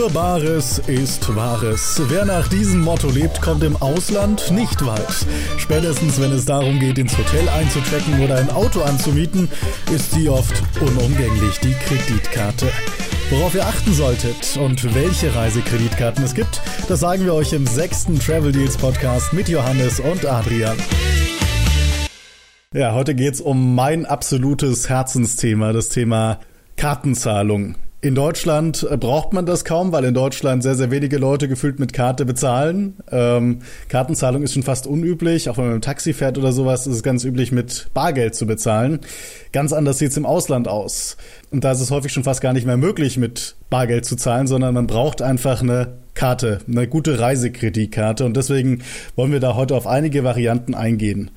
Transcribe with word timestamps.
Nur 0.00 0.56
ist 0.86 1.36
Wahres. 1.36 2.00
Wer 2.08 2.24
nach 2.24 2.48
diesem 2.48 2.80
Motto 2.80 3.10
lebt, 3.10 3.42
kommt 3.42 3.62
im 3.62 3.76
Ausland 3.82 4.50
nicht 4.50 4.86
weit. 4.86 5.26
Spätestens, 5.58 6.18
wenn 6.18 6.32
es 6.32 6.46
darum 6.46 6.80
geht, 6.80 6.96
ins 6.96 7.18
Hotel 7.18 7.46
einzuchecken 7.50 8.24
oder 8.24 8.38
ein 8.38 8.48
Auto 8.48 8.80
anzumieten, 8.80 9.50
ist 9.94 10.12
sie 10.12 10.30
oft 10.30 10.62
unumgänglich, 10.80 11.58
die 11.58 11.74
Kreditkarte. 11.84 12.68
Worauf 13.28 13.54
ihr 13.54 13.66
achten 13.66 13.92
solltet 13.92 14.56
und 14.56 14.94
welche 14.94 15.34
Reisekreditkarten 15.34 16.24
es 16.24 16.32
gibt, 16.32 16.62
das 16.88 17.00
sagen 17.00 17.26
wir 17.26 17.34
euch 17.34 17.52
im 17.52 17.66
sechsten 17.66 18.18
Travel 18.18 18.52
Deals 18.52 18.78
Podcast 18.78 19.34
mit 19.34 19.50
Johannes 19.50 20.00
und 20.00 20.24
Adrian. 20.24 20.78
Ja, 22.72 22.94
heute 22.94 23.14
geht's 23.14 23.42
um 23.42 23.74
mein 23.74 24.06
absolutes 24.06 24.88
Herzensthema, 24.88 25.74
das 25.74 25.90
Thema 25.90 26.40
Kartenzahlung. 26.78 27.74
In 28.02 28.14
Deutschland 28.14 28.86
äh, 28.90 28.96
braucht 28.96 29.34
man 29.34 29.44
das 29.44 29.66
kaum, 29.66 29.92
weil 29.92 30.04
in 30.04 30.14
Deutschland 30.14 30.62
sehr, 30.62 30.74
sehr 30.74 30.90
wenige 30.90 31.18
Leute 31.18 31.48
gefühlt 31.48 31.78
mit 31.78 31.92
Karte 31.92 32.24
bezahlen. 32.24 32.94
Ähm, 33.10 33.58
Kartenzahlung 33.88 34.42
ist 34.42 34.54
schon 34.54 34.62
fast 34.62 34.86
unüblich. 34.86 35.50
Auch 35.50 35.58
wenn 35.58 35.64
man 35.64 35.74
dem 35.74 35.82
Taxi 35.82 36.14
fährt 36.14 36.38
oder 36.38 36.52
sowas, 36.52 36.86
ist 36.86 36.96
es 36.96 37.02
ganz 37.02 37.24
üblich, 37.24 37.52
mit 37.52 37.88
Bargeld 37.92 38.34
zu 38.34 38.46
bezahlen. 38.46 39.00
Ganz 39.52 39.74
anders 39.74 39.98
sieht 39.98 40.12
es 40.12 40.16
im 40.16 40.24
Ausland 40.24 40.66
aus. 40.66 41.18
Und 41.50 41.62
da 41.62 41.72
ist 41.72 41.80
es 41.80 41.90
häufig 41.90 42.10
schon 42.10 42.24
fast 42.24 42.40
gar 42.40 42.54
nicht 42.54 42.66
mehr 42.66 42.78
möglich, 42.78 43.18
mit 43.18 43.56
Bargeld 43.68 44.06
zu 44.06 44.16
zahlen, 44.16 44.46
sondern 44.46 44.72
man 44.72 44.86
braucht 44.86 45.20
einfach 45.20 45.60
eine 45.60 45.98
Karte, 46.14 46.60
eine 46.66 46.88
gute 46.88 47.18
Reisekreditkarte. 47.18 48.24
Und 48.24 48.34
deswegen 48.34 48.82
wollen 49.14 49.32
wir 49.32 49.40
da 49.40 49.56
heute 49.56 49.76
auf 49.76 49.86
einige 49.86 50.24
Varianten 50.24 50.74
eingehen. 50.74 51.30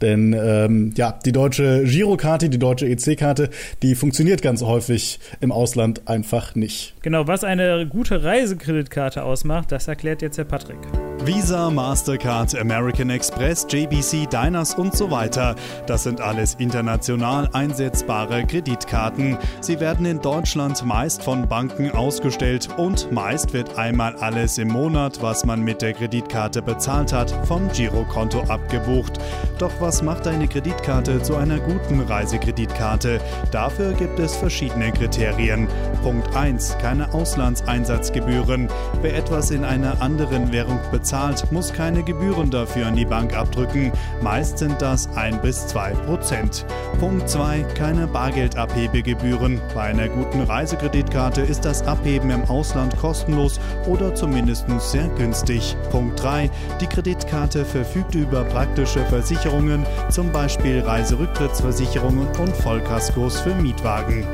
Denn 0.00 0.32
ähm, 0.32 0.92
ja, 0.96 1.18
die 1.24 1.32
deutsche 1.32 1.84
Girokarte, 1.84 2.48
die 2.48 2.58
deutsche 2.58 2.86
EC-Karte, 2.86 3.50
die 3.82 3.94
funktioniert 3.94 4.42
ganz 4.42 4.62
häufig 4.62 5.20
im 5.40 5.52
Ausland 5.52 6.08
einfach 6.08 6.54
nicht. 6.54 6.94
Genau, 7.02 7.26
was 7.26 7.44
eine 7.44 7.86
gute 7.86 8.22
Reisekreditkarte 8.22 9.22
ausmacht, 9.22 9.72
das 9.72 9.88
erklärt 9.88 10.22
jetzt 10.22 10.38
der 10.38 10.44
Patrick. 10.44 10.78
Visa, 11.24 11.68
Mastercard, 11.68 12.58
American 12.58 13.10
Express, 13.10 13.66
JBC, 13.68 14.26
Diners 14.26 14.74
und 14.74 14.96
so 14.96 15.10
weiter. 15.10 15.54
Das 15.86 16.04
sind 16.04 16.22
alles 16.22 16.54
international 16.54 17.46
einsetzbare 17.52 18.46
Kreditkarten. 18.46 19.36
Sie 19.60 19.80
werden 19.80 20.06
in 20.06 20.22
Deutschland 20.22 20.82
meist 20.82 21.22
von 21.22 21.46
Banken 21.46 21.90
ausgestellt 21.90 22.70
und 22.78 23.12
meist 23.12 23.52
wird 23.52 23.76
einmal 23.76 24.16
alles 24.16 24.56
im 24.56 24.68
Monat, 24.68 25.20
was 25.20 25.44
man 25.44 25.62
mit 25.62 25.82
der 25.82 25.92
Kreditkarte 25.92 26.62
bezahlt 26.62 27.12
hat, 27.12 27.30
vom 27.46 27.68
Girokonto 27.70 28.40
abgebucht. 28.44 29.18
Doch 29.58 29.72
was 29.78 30.00
macht 30.00 30.26
eine 30.26 30.48
Kreditkarte 30.48 31.20
zu 31.20 31.36
einer 31.36 31.58
guten 31.58 32.00
Reisekreditkarte? 32.00 33.20
Dafür 33.50 33.92
gibt 33.92 34.18
es 34.18 34.36
verschiedene 34.36 34.90
Kriterien. 34.90 35.68
Punkt 36.02 36.34
1. 36.34 36.78
Keine 36.78 37.12
Auslandseinsatzgebühren. 37.12 38.68
Wer 39.02 39.18
etwas 39.18 39.50
in 39.50 39.64
einer 39.64 40.00
anderen 40.00 40.50
Währung 40.50 40.80
bezahlt, 40.90 41.09
zahlt, 41.10 41.50
muss 41.50 41.72
keine 41.72 42.02
Gebühren 42.04 42.50
dafür 42.50 42.86
an 42.86 42.94
die 42.94 43.04
Bank 43.04 43.36
abdrücken. 43.36 43.92
Meist 44.22 44.58
sind 44.58 44.80
das 44.80 45.08
1 45.16 45.42
bis 45.42 45.66
2 45.66 45.90
Prozent. 46.06 46.64
Punkt 47.00 47.28
2. 47.28 47.64
Keine 47.74 48.06
Bargeldabhebegebühren. 48.06 49.60
Bei 49.74 49.82
einer 49.82 50.08
guten 50.08 50.42
Reisekreditkarte 50.42 51.40
ist 51.40 51.64
das 51.64 51.82
Abheben 51.82 52.30
im 52.30 52.44
Ausland 52.44 52.96
kostenlos 52.96 53.60
oder 53.86 54.14
zumindest 54.14 54.66
sehr 54.78 55.08
günstig. 55.08 55.76
Punkt 55.90 56.22
3. 56.22 56.48
Die 56.80 56.86
Kreditkarte 56.86 57.64
verfügt 57.64 58.14
über 58.14 58.44
praktische 58.44 59.04
Versicherungen, 59.06 59.84
zum 60.10 60.30
Beispiel 60.30 60.80
Reiserücktrittsversicherungen 60.80 62.28
und 62.38 62.56
Vollkaskos 62.56 63.40
für 63.40 63.54
Mietwagen. 63.56 64.24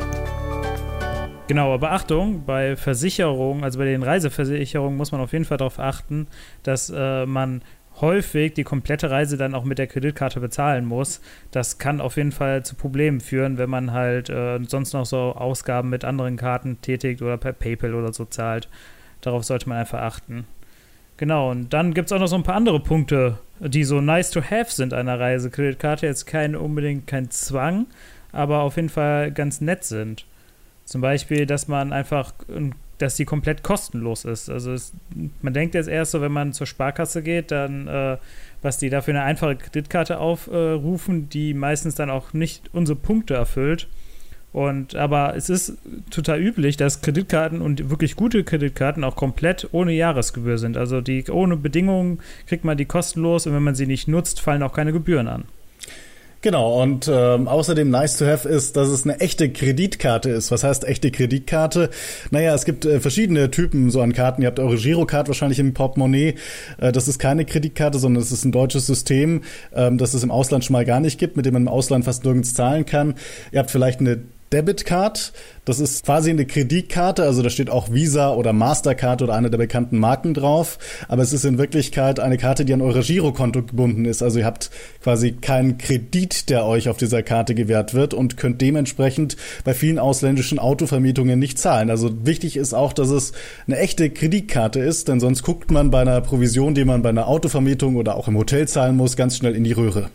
Genau, 1.48 1.72
aber 1.72 1.92
Achtung, 1.92 2.44
bei 2.44 2.74
Versicherungen, 2.74 3.62
also 3.62 3.78
bei 3.78 3.84
den 3.84 4.02
Reiseversicherungen 4.02 4.96
muss 4.96 5.12
man 5.12 5.20
auf 5.20 5.32
jeden 5.32 5.44
Fall 5.44 5.58
darauf 5.58 5.78
achten, 5.78 6.26
dass 6.64 6.92
äh, 6.94 7.24
man 7.24 7.62
häufig 8.00 8.54
die 8.54 8.64
komplette 8.64 9.10
Reise 9.10 9.36
dann 9.36 9.54
auch 9.54 9.64
mit 9.64 9.78
der 9.78 9.86
Kreditkarte 9.86 10.40
bezahlen 10.40 10.84
muss. 10.84 11.20
Das 11.52 11.78
kann 11.78 12.00
auf 12.00 12.16
jeden 12.16 12.32
Fall 12.32 12.64
zu 12.64 12.74
Problemen 12.74 13.20
führen, 13.20 13.58
wenn 13.58 13.70
man 13.70 13.92
halt 13.92 14.28
äh, 14.28 14.58
sonst 14.66 14.92
noch 14.92 15.06
so 15.06 15.34
Ausgaben 15.36 15.88
mit 15.88 16.04
anderen 16.04 16.36
Karten 16.36 16.80
tätigt 16.80 17.22
oder 17.22 17.36
per 17.36 17.52
PayPal 17.52 17.94
oder 17.94 18.12
so 18.12 18.24
zahlt. 18.24 18.68
Darauf 19.20 19.44
sollte 19.44 19.68
man 19.68 19.78
einfach 19.78 20.00
achten. 20.00 20.46
Genau, 21.16 21.50
und 21.52 21.72
dann 21.72 21.94
gibt 21.94 22.06
es 22.06 22.12
auch 22.12 22.18
noch 22.18 22.26
so 22.26 22.36
ein 22.36 22.42
paar 22.42 22.56
andere 22.56 22.80
Punkte, 22.80 23.38
die 23.60 23.84
so 23.84 24.00
nice 24.00 24.30
to 24.30 24.42
have 24.42 24.70
sind 24.70 24.92
einer 24.92 25.18
Reisekreditkarte. 25.18 26.06
Jetzt 26.06 26.26
kein 26.26 26.56
unbedingt 26.56 27.06
kein 27.06 27.30
Zwang, 27.30 27.86
aber 28.32 28.60
auf 28.60 28.76
jeden 28.76 28.90
Fall 28.90 29.30
ganz 29.30 29.60
nett 29.60 29.84
sind. 29.84 30.26
Zum 30.86 31.00
Beispiel, 31.00 31.46
dass 31.46 31.66
man 31.66 31.92
einfach, 31.92 32.32
dass 32.98 33.16
die 33.16 33.24
komplett 33.24 33.64
kostenlos 33.64 34.24
ist. 34.24 34.48
Also 34.48 34.72
es, 34.72 34.92
man 35.42 35.52
denkt 35.52 35.74
jetzt 35.74 35.88
erst 35.88 36.12
so, 36.12 36.20
wenn 36.20 36.32
man 36.32 36.52
zur 36.52 36.66
Sparkasse 36.66 37.22
geht, 37.22 37.50
dann, 37.50 37.88
äh, 37.88 38.16
was 38.62 38.78
die 38.78 38.88
da 38.88 39.02
für 39.02 39.10
eine 39.10 39.22
einfache 39.22 39.56
Kreditkarte 39.56 40.18
aufrufen, 40.18 41.24
äh, 41.24 41.26
die 41.26 41.54
meistens 41.54 41.96
dann 41.96 42.08
auch 42.08 42.32
nicht 42.32 42.70
unsere 42.72 42.96
Punkte 42.96 43.34
erfüllt. 43.34 43.88
Und 44.52 44.94
aber 44.94 45.36
es 45.36 45.50
ist 45.50 45.76
total 46.08 46.40
üblich, 46.40 46.76
dass 46.76 47.02
Kreditkarten 47.02 47.60
und 47.60 47.90
wirklich 47.90 48.14
gute 48.14 48.44
Kreditkarten 48.44 49.04
auch 49.04 49.16
komplett 49.16 49.68
ohne 49.72 49.92
Jahresgebühr 49.92 50.56
sind. 50.56 50.76
Also 50.76 51.00
die 51.00 51.28
ohne 51.28 51.56
Bedingungen 51.56 52.20
kriegt 52.46 52.64
man 52.64 52.78
die 52.78 52.86
kostenlos 52.86 53.46
und 53.46 53.54
wenn 53.54 53.64
man 53.64 53.74
sie 53.74 53.86
nicht 53.86 54.08
nutzt, 54.08 54.40
fallen 54.40 54.62
auch 54.62 54.72
keine 54.72 54.92
Gebühren 54.92 55.26
an. 55.28 55.44
Genau, 56.46 56.80
und 56.80 57.10
ähm, 57.12 57.48
außerdem 57.48 57.90
nice 57.90 58.18
to 58.18 58.24
have 58.24 58.48
ist, 58.48 58.76
dass 58.76 58.86
es 58.86 59.02
eine 59.02 59.18
echte 59.18 59.50
Kreditkarte 59.50 60.30
ist. 60.30 60.52
Was 60.52 60.62
heißt 60.62 60.84
echte 60.84 61.10
Kreditkarte? 61.10 61.90
Naja, 62.30 62.54
es 62.54 62.64
gibt 62.64 62.84
äh, 62.84 63.00
verschiedene 63.00 63.50
Typen 63.50 63.90
so 63.90 64.00
an 64.00 64.12
Karten. 64.12 64.42
Ihr 64.42 64.46
habt 64.46 64.60
eure 64.60 64.76
Girocard 64.76 65.26
wahrscheinlich 65.26 65.58
im 65.58 65.74
Portemonnaie. 65.74 66.36
Äh, 66.78 66.92
das 66.92 67.08
ist 67.08 67.18
keine 67.18 67.46
Kreditkarte, 67.46 67.98
sondern 67.98 68.22
es 68.22 68.30
ist 68.30 68.44
ein 68.44 68.52
deutsches 68.52 68.86
System, 68.86 69.42
ähm, 69.74 69.98
das 69.98 70.14
es 70.14 70.22
im 70.22 70.30
Ausland 70.30 70.64
schon 70.64 70.74
mal 70.74 70.84
gar 70.84 71.00
nicht 71.00 71.18
gibt, 71.18 71.36
mit 71.36 71.46
dem 71.46 71.54
man 71.54 71.62
im 71.62 71.68
Ausland 71.68 72.04
fast 72.04 72.22
nirgends 72.22 72.54
zahlen 72.54 72.86
kann. 72.86 73.16
Ihr 73.50 73.58
habt 73.58 73.72
vielleicht 73.72 73.98
eine 73.98 74.22
Debitcard. 74.52 75.32
Das 75.64 75.80
ist 75.80 76.04
quasi 76.04 76.30
eine 76.30 76.46
Kreditkarte, 76.46 77.24
also 77.24 77.42
da 77.42 77.50
steht 77.50 77.70
auch 77.70 77.92
Visa 77.92 78.32
oder 78.32 78.52
Mastercard 78.52 79.20
oder 79.22 79.34
eine 79.34 79.50
der 79.50 79.58
bekannten 79.58 79.98
Marken 79.98 80.32
drauf. 80.32 80.78
Aber 81.08 81.22
es 81.22 81.32
ist 81.32 81.44
in 81.44 81.58
Wirklichkeit 81.58 82.20
eine 82.20 82.38
Karte, 82.38 82.64
die 82.64 82.72
an 82.72 82.82
euer 82.82 83.02
Girokonto 83.02 83.62
gebunden 83.62 84.04
ist. 84.04 84.22
Also 84.22 84.38
ihr 84.38 84.44
habt 84.44 84.70
quasi 85.02 85.32
keinen 85.32 85.78
Kredit, 85.78 86.48
der 86.50 86.64
euch 86.64 86.88
auf 86.88 86.96
dieser 86.96 87.24
Karte 87.24 87.56
gewährt 87.56 87.94
wird 87.94 88.14
und 88.14 88.36
könnt 88.36 88.60
dementsprechend 88.60 89.36
bei 89.64 89.74
vielen 89.74 89.98
ausländischen 89.98 90.60
Autovermietungen 90.60 91.38
nicht 91.38 91.58
zahlen. 91.58 91.90
Also 91.90 92.24
wichtig 92.24 92.56
ist 92.56 92.74
auch, 92.74 92.92
dass 92.92 93.10
es 93.10 93.32
eine 93.66 93.78
echte 93.78 94.10
Kreditkarte 94.10 94.78
ist, 94.78 95.08
denn 95.08 95.18
sonst 95.18 95.42
guckt 95.42 95.72
man 95.72 95.90
bei 95.90 96.02
einer 96.02 96.20
Provision, 96.20 96.74
die 96.74 96.84
man 96.84 97.02
bei 97.02 97.08
einer 97.08 97.26
Autovermietung 97.26 97.96
oder 97.96 98.14
auch 98.16 98.28
im 98.28 98.36
Hotel 98.36 98.68
zahlen 98.68 98.96
muss, 98.96 99.16
ganz 99.16 99.36
schnell 99.36 99.56
in 99.56 99.64
die 99.64 99.72
Röhre. 99.72 100.10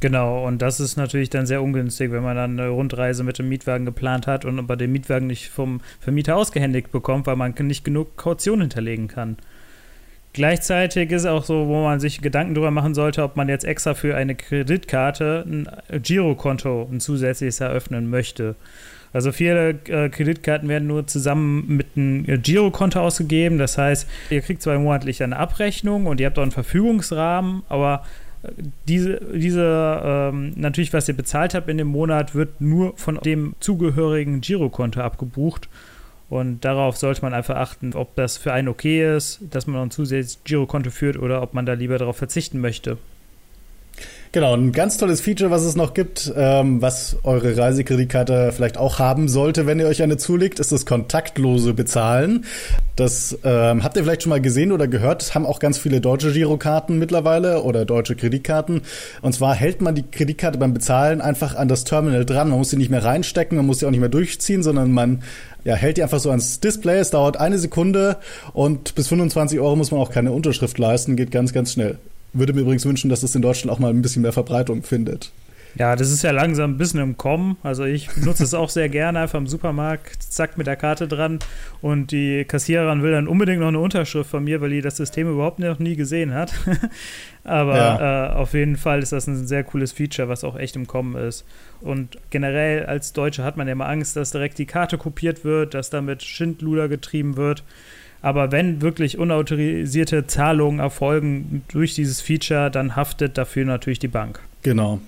Genau, 0.00 0.46
und 0.46 0.60
das 0.60 0.78
ist 0.78 0.96
natürlich 0.96 1.30
dann 1.30 1.46
sehr 1.46 1.62
ungünstig, 1.62 2.12
wenn 2.12 2.22
man 2.22 2.36
dann 2.36 2.60
eine 2.60 2.68
Rundreise 2.68 3.24
mit 3.24 3.38
dem 3.38 3.48
Mietwagen 3.48 3.86
geplant 3.86 4.26
hat 4.26 4.44
und 4.44 4.58
aber 4.58 4.76
den 4.76 4.92
Mietwagen 4.92 5.26
nicht 5.26 5.48
vom 5.48 5.80
Vermieter 6.00 6.36
ausgehändigt 6.36 6.92
bekommt, 6.92 7.26
weil 7.26 7.36
man 7.36 7.54
nicht 7.60 7.84
genug 7.84 8.16
Kaution 8.16 8.60
hinterlegen 8.60 9.08
kann. 9.08 9.38
Gleichzeitig 10.34 11.12
ist 11.12 11.24
auch 11.24 11.44
so, 11.44 11.66
wo 11.66 11.82
man 11.82 11.98
sich 11.98 12.20
Gedanken 12.20 12.52
darüber 12.52 12.70
machen 12.70 12.94
sollte, 12.94 13.22
ob 13.22 13.36
man 13.36 13.48
jetzt 13.48 13.64
extra 13.64 13.94
für 13.94 14.14
eine 14.14 14.34
Kreditkarte 14.34 15.46
ein 15.46 15.66
Girokonto, 16.02 16.86
ein 16.92 17.00
zusätzliches 17.00 17.60
eröffnen 17.60 18.10
möchte. 18.10 18.54
Also 19.14 19.32
viele 19.32 19.78
äh, 19.88 20.10
Kreditkarten 20.10 20.68
werden 20.68 20.88
nur 20.88 21.06
zusammen 21.06 21.64
mit 21.68 21.86
einem 21.96 22.42
Girokonto 22.42 23.00
ausgegeben. 23.00 23.56
Das 23.56 23.78
heißt, 23.78 24.06
ihr 24.28 24.42
kriegt 24.42 24.60
zwar 24.60 24.78
monatlich 24.78 25.22
eine 25.22 25.38
Abrechnung 25.38 26.04
und 26.04 26.20
ihr 26.20 26.26
habt 26.26 26.38
auch 26.38 26.42
einen 26.42 26.50
Verfügungsrahmen, 26.50 27.62
aber 27.70 28.04
diese, 28.88 29.20
diese 29.34 30.00
ähm, 30.04 30.52
natürlich, 30.56 30.92
was 30.92 31.08
ihr 31.08 31.16
bezahlt 31.16 31.54
habt 31.54 31.68
in 31.68 31.78
dem 31.78 31.88
Monat, 31.88 32.34
wird 32.34 32.60
nur 32.60 32.96
von 32.96 33.18
dem 33.24 33.54
zugehörigen 33.60 34.40
Girokonto 34.40 35.00
abgebucht. 35.00 35.68
Und 36.28 36.64
darauf 36.64 36.96
sollte 36.96 37.22
man 37.22 37.34
einfach 37.34 37.56
achten, 37.56 37.94
ob 37.94 38.14
das 38.16 38.36
für 38.36 38.52
einen 38.52 38.68
okay 38.68 39.16
ist, 39.16 39.40
dass 39.50 39.66
man 39.66 39.80
ein 39.82 39.90
zusätzliches 39.90 40.42
Girokonto 40.44 40.90
führt 40.90 41.16
oder 41.16 41.40
ob 41.40 41.54
man 41.54 41.66
da 41.66 41.74
lieber 41.74 41.98
darauf 41.98 42.16
verzichten 42.16 42.60
möchte. 42.60 42.98
Genau, 44.32 44.54
ein 44.54 44.72
ganz 44.72 44.98
tolles 44.98 45.20
Feature, 45.20 45.50
was 45.50 45.62
es 45.62 45.76
noch 45.76 45.94
gibt, 45.94 46.32
ähm, 46.36 46.82
was 46.82 47.16
eure 47.22 47.56
Reisekreditkarte 47.56 48.52
vielleicht 48.52 48.76
auch 48.76 48.98
haben 48.98 49.28
sollte, 49.28 49.66
wenn 49.66 49.78
ihr 49.78 49.86
euch 49.86 50.02
eine 50.02 50.16
zulegt, 50.16 50.58
ist 50.58 50.72
das 50.72 50.84
kontaktlose 50.84 51.74
Bezahlen. 51.74 52.44
Das 52.96 53.38
ähm, 53.44 53.84
habt 53.84 53.96
ihr 53.96 54.02
vielleicht 54.02 54.22
schon 54.22 54.30
mal 54.30 54.40
gesehen 54.40 54.72
oder 54.72 54.88
gehört. 54.88 55.22
Das 55.22 55.34
haben 55.34 55.46
auch 55.46 55.58
ganz 55.58 55.78
viele 55.78 56.00
deutsche 56.00 56.32
Girokarten 56.32 56.98
mittlerweile 56.98 57.62
oder 57.62 57.84
deutsche 57.84 58.16
Kreditkarten. 58.16 58.82
Und 59.22 59.32
zwar 59.32 59.54
hält 59.54 59.80
man 59.80 59.94
die 59.94 60.02
Kreditkarte 60.02 60.58
beim 60.58 60.74
Bezahlen 60.74 61.20
einfach 61.20 61.54
an 61.54 61.68
das 61.68 61.84
Terminal 61.84 62.24
dran. 62.24 62.48
Man 62.48 62.58
muss 62.58 62.70
sie 62.70 62.76
nicht 62.76 62.90
mehr 62.90 63.04
reinstecken, 63.04 63.56
man 63.56 63.66
muss 63.66 63.78
sie 63.78 63.86
auch 63.86 63.90
nicht 63.90 64.00
mehr 64.00 64.08
durchziehen, 64.08 64.62
sondern 64.62 64.92
man 64.92 65.22
ja, 65.64 65.74
hält 65.74 65.96
die 65.96 66.02
einfach 66.02 66.20
so 66.20 66.30
ans 66.30 66.60
Display. 66.60 66.98
Es 66.98 67.10
dauert 67.10 67.38
eine 67.38 67.58
Sekunde 67.58 68.16
und 68.52 68.94
bis 68.94 69.08
25 69.08 69.60
Euro 69.60 69.76
muss 69.76 69.90
man 69.90 70.00
auch 70.00 70.10
keine 70.10 70.32
Unterschrift 70.32 70.78
leisten. 70.78 71.16
Geht 71.16 71.30
ganz, 71.30 71.52
ganz 71.52 71.72
schnell. 71.72 71.98
Würde 72.32 72.52
mir 72.52 72.62
übrigens 72.62 72.84
wünschen, 72.84 73.08
dass 73.08 73.22
es 73.22 73.34
in 73.34 73.42
Deutschland 73.42 73.70
auch 73.70 73.78
mal 73.78 73.90
ein 73.90 74.02
bisschen 74.02 74.22
mehr 74.22 74.32
Verbreitung 74.32 74.82
findet. 74.82 75.32
Ja, 75.78 75.94
das 75.94 76.10
ist 76.10 76.22
ja 76.22 76.30
langsam 76.30 76.72
ein 76.72 76.78
bisschen 76.78 77.00
im 77.00 77.16
Kommen. 77.18 77.58
Also 77.62 77.84
ich 77.84 78.08
nutze 78.16 78.44
es 78.44 78.54
auch 78.54 78.70
sehr 78.70 78.88
gerne, 78.88 79.20
einfach 79.20 79.38
im 79.38 79.46
Supermarkt, 79.46 80.22
zack, 80.22 80.56
mit 80.56 80.66
der 80.66 80.76
Karte 80.76 81.06
dran 81.06 81.38
und 81.82 82.12
die 82.12 82.46
Kassiererin 82.46 83.02
will 83.02 83.12
dann 83.12 83.28
unbedingt 83.28 83.60
noch 83.60 83.68
eine 83.68 83.78
Unterschrift 83.78 84.30
von 84.30 84.44
mir, 84.44 84.62
weil 84.62 84.70
die 84.70 84.80
das 84.80 84.96
System 84.96 85.30
überhaupt 85.30 85.58
noch 85.58 85.78
nie 85.78 85.94
gesehen 85.94 86.32
hat. 86.32 86.54
Aber 87.44 87.76
ja. 87.76 88.28
äh, 88.28 88.32
auf 88.32 88.54
jeden 88.54 88.76
Fall 88.76 89.02
ist 89.02 89.12
das 89.12 89.26
ein 89.26 89.46
sehr 89.46 89.64
cooles 89.64 89.92
Feature, 89.92 90.28
was 90.28 90.44
auch 90.44 90.56
echt 90.56 90.76
im 90.76 90.86
Kommen 90.86 91.14
ist. 91.14 91.44
Und 91.82 92.18
generell 92.30 92.86
als 92.86 93.12
Deutsche 93.12 93.44
hat 93.44 93.58
man 93.58 93.66
ja 93.66 93.72
immer 93.72 93.88
Angst, 93.88 94.16
dass 94.16 94.30
direkt 94.30 94.58
die 94.58 94.66
Karte 94.66 94.96
kopiert 94.96 95.44
wird, 95.44 95.74
dass 95.74 95.90
damit 95.90 96.22
Schindluder 96.22 96.88
getrieben 96.88 97.36
wird. 97.36 97.64
Aber 98.22 98.52
wenn 98.52 98.80
wirklich 98.82 99.18
unautorisierte 99.18 100.26
Zahlungen 100.26 100.80
erfolgen 100.80 101.62
durch 101.68 101.94
dieses 101.94 102.20
Feature, 102.20 102.70
dann 102.70 102.96
haftet 102.96 103.38
dafür 103.38 103.64
natürlich 103.64 103.98
die 103.98 104.08
Bank. 104.08 104.40
Genau. 104.62 105.00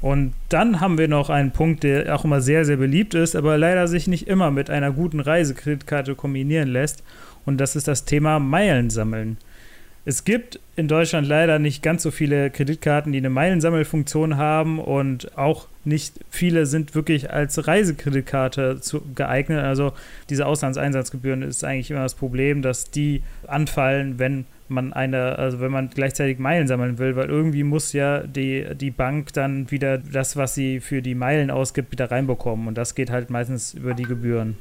Und 0.00 0.34
dann 0.50 0.80
haben 0.80 0.98
wir 0.98 1.08
noch 1.08 1.30
einen 1.30 1.52
Punkt, 1.52 1.82
der 1.82 2.14
auch 2.14 2.24
immer 2.24 2.42
sehr, 2.42 2.66
sehr 2.66 2.76
beliebt 2.76 3.14
ist, 3.14 3.34
aber 3.34 3.56
leider 3.56 3.88
sich 3.88 4.06
nicht 4.06 4.28
immer 4.28 4.50
mit 4.50 4.68
einer 4.68 4.90
guten 4.90 5.20
Reisekreditkarte 5.20 6.14
kombinieren 6.14 6.68
lässt. 6.68 7.02
Und 7.46 7.58
das 7.58 7.74
ist 7.74 7.88
das 7.88 8.04
Thema 8.04 8.38
Meilen 8.38 8.90
sammeln. 8.90 9.38
Es 10.04 10.24
gibt 10.24 10.60
in 10.76 10.88
Deutschland 10.88 11.26
leider 11.26 11.58
nicht 11.58 11.82
ganz 11.82 12.02
so 12.02 12.10
viele 12.10 12.50
Kreditkarten, 12.50 13.12
die 13.12 13.18
eine 13.18 13.30
Meilensammelfunktion 13.30 14.36
haben 14.36 14.78
und 14.78 15.38
auch 15.38 15.68
nicht 15.86 16.20
viele 16.30 16.66
sind 16.66 16.94
wirklich 16.94 17.30
als 17.30 17.66
Reisekreditkarte 17.66 18.80
zu, 18.80 19.02
geeignet. 19.14 19.64
Also 19.64 19.92
diese 20.30 20.46
Auslandseinsatzgebühren 20.46 21.42
ist 21.42 21.64
eigentlich 21.64 21.90
immer 21.90 22.02
das 22.02 22.14
Problem, 22.14 22.62
dass 22.62 22.90
die 22.90 23.22
anfallen, 23.46 24.18
wenn 24.18 24.46
man 24.68 24.92
eine, 24.92 25.38
also 25.38 25.60
wenn 25.60 25.72
man 25.72 25.90
gleichzeitig 25.90 26.38
Meilen 26.38 26.66
sammeln 26.66 26.98
will, 26.98 27.16
weil 27.16 27.28
irgendwie 27.28 27.64
muss 27.64 27.92
ja 27.92 28.20
die, 28.20 28.66
die 28.74 28.90
Bank 28.90 29.32
dann 29.32 29.70
wieder 29.70 29.98
das, 29.98 30.36
was 30.36 30.54
sie 30.54 30.80
für 30.80 31.02
die 31.02 31.14
Meilen 31.14 31.50
ausgibt, 31.50 31.92
wieder 31.92 32.10
reinbekommen. 32.10 32.66
Und 32.68 32.78
das 32.78 32.94
geht 32.94 33.10
halt 33.10 33.30
meistens 33.30 33.74
über 33.74 33.94
die 33.94 34.04
Gebühren. 34.04 34.56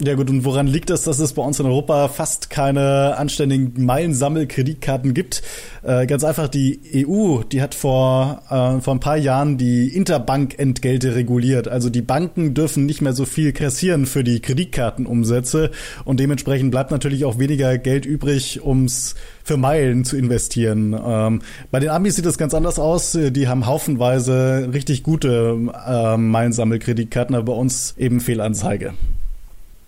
Ja 0.00 0.14
gut, 0.14 0.30
und 0.30 0.44
woran 0.44 0.68
liegt 0.68 0.90
es, 0.90 1.02
dass 1.02 1.18
es 1.18 1.32
bei 1.32 1.42
uns 1.42 1.58
in 1.58 1.66
Europa 1.66 2.06
fast 2.06 2.50
keine 2.50 3.16
anständigen 3.16 3.84
Meilensammelkreditkarten 3.84 5.12
gibt? 5.12 5.42
Äh, 5.82 6.06
ganz 6.06 6.22
einfach, 6.22 6.46
die 6.46 6.78
EU, 7.04 7.42
die 7.42 7.60
hat 7.60 7.74
vor, 7.74 8.42
äh, 8.48 8.80
vor 8.80 8.94
ein 8.94 9.00
paar 9.00 9.16
Jahren 9.16 9.58
die 9.58 9.88
Interbankentgelte 9.88 11.16
reguliert. 11.16 11.66
Also 11.66 11.90
die 11.90 12.00
Banken 12.00 12.54
dürfen 12.54 12.86
nicht 12.86 13.02
mehr 13.02 13.12
so 13.12 13.24
viel 13.24 13.52
kassieren 13.52 14.06
für 14.06 14.22
die 14.22 14.38
Kreditkartenumsätze 14.38 15.72
und 16.04 16.20
dementsprechend 16.20 16.70
bleibt 16.70 16.92
natürlich 16.92 17.24
auch 17.24 17.40
weniger 17.40 17.76
Geld 17.76 18.06
übrig, 18.06 18.64
ums 18.64 19.16
für 19.42 19.56
Meilen 19.56 20.04
zu 20.04 20.16
investieren. 20.16 20.96
Ähm, 21.04 21.42
bei 21.72 21.80
den 21.80 21.88
Amis 21.88 22.14
sieht 22.14 22.26
das 22.26 22.38
ganz 22.38 22.54
anders 22.54 22.78
aus. 22.78 23.18
Die 23.20 23.48
haben 23.48 23.66
haufenweise 23.66 24.68
richtig 24.72 25.02
gute 25.02 25.58
äh, 25.88 26.16
Meilensammelkreditkarten, 26.16 27.34
aber 27.34 27.52
bei 27.52 27.58
uns 27.58 27.94
eben 27.98 28.20
Fehlanzeige. 28.20 28.94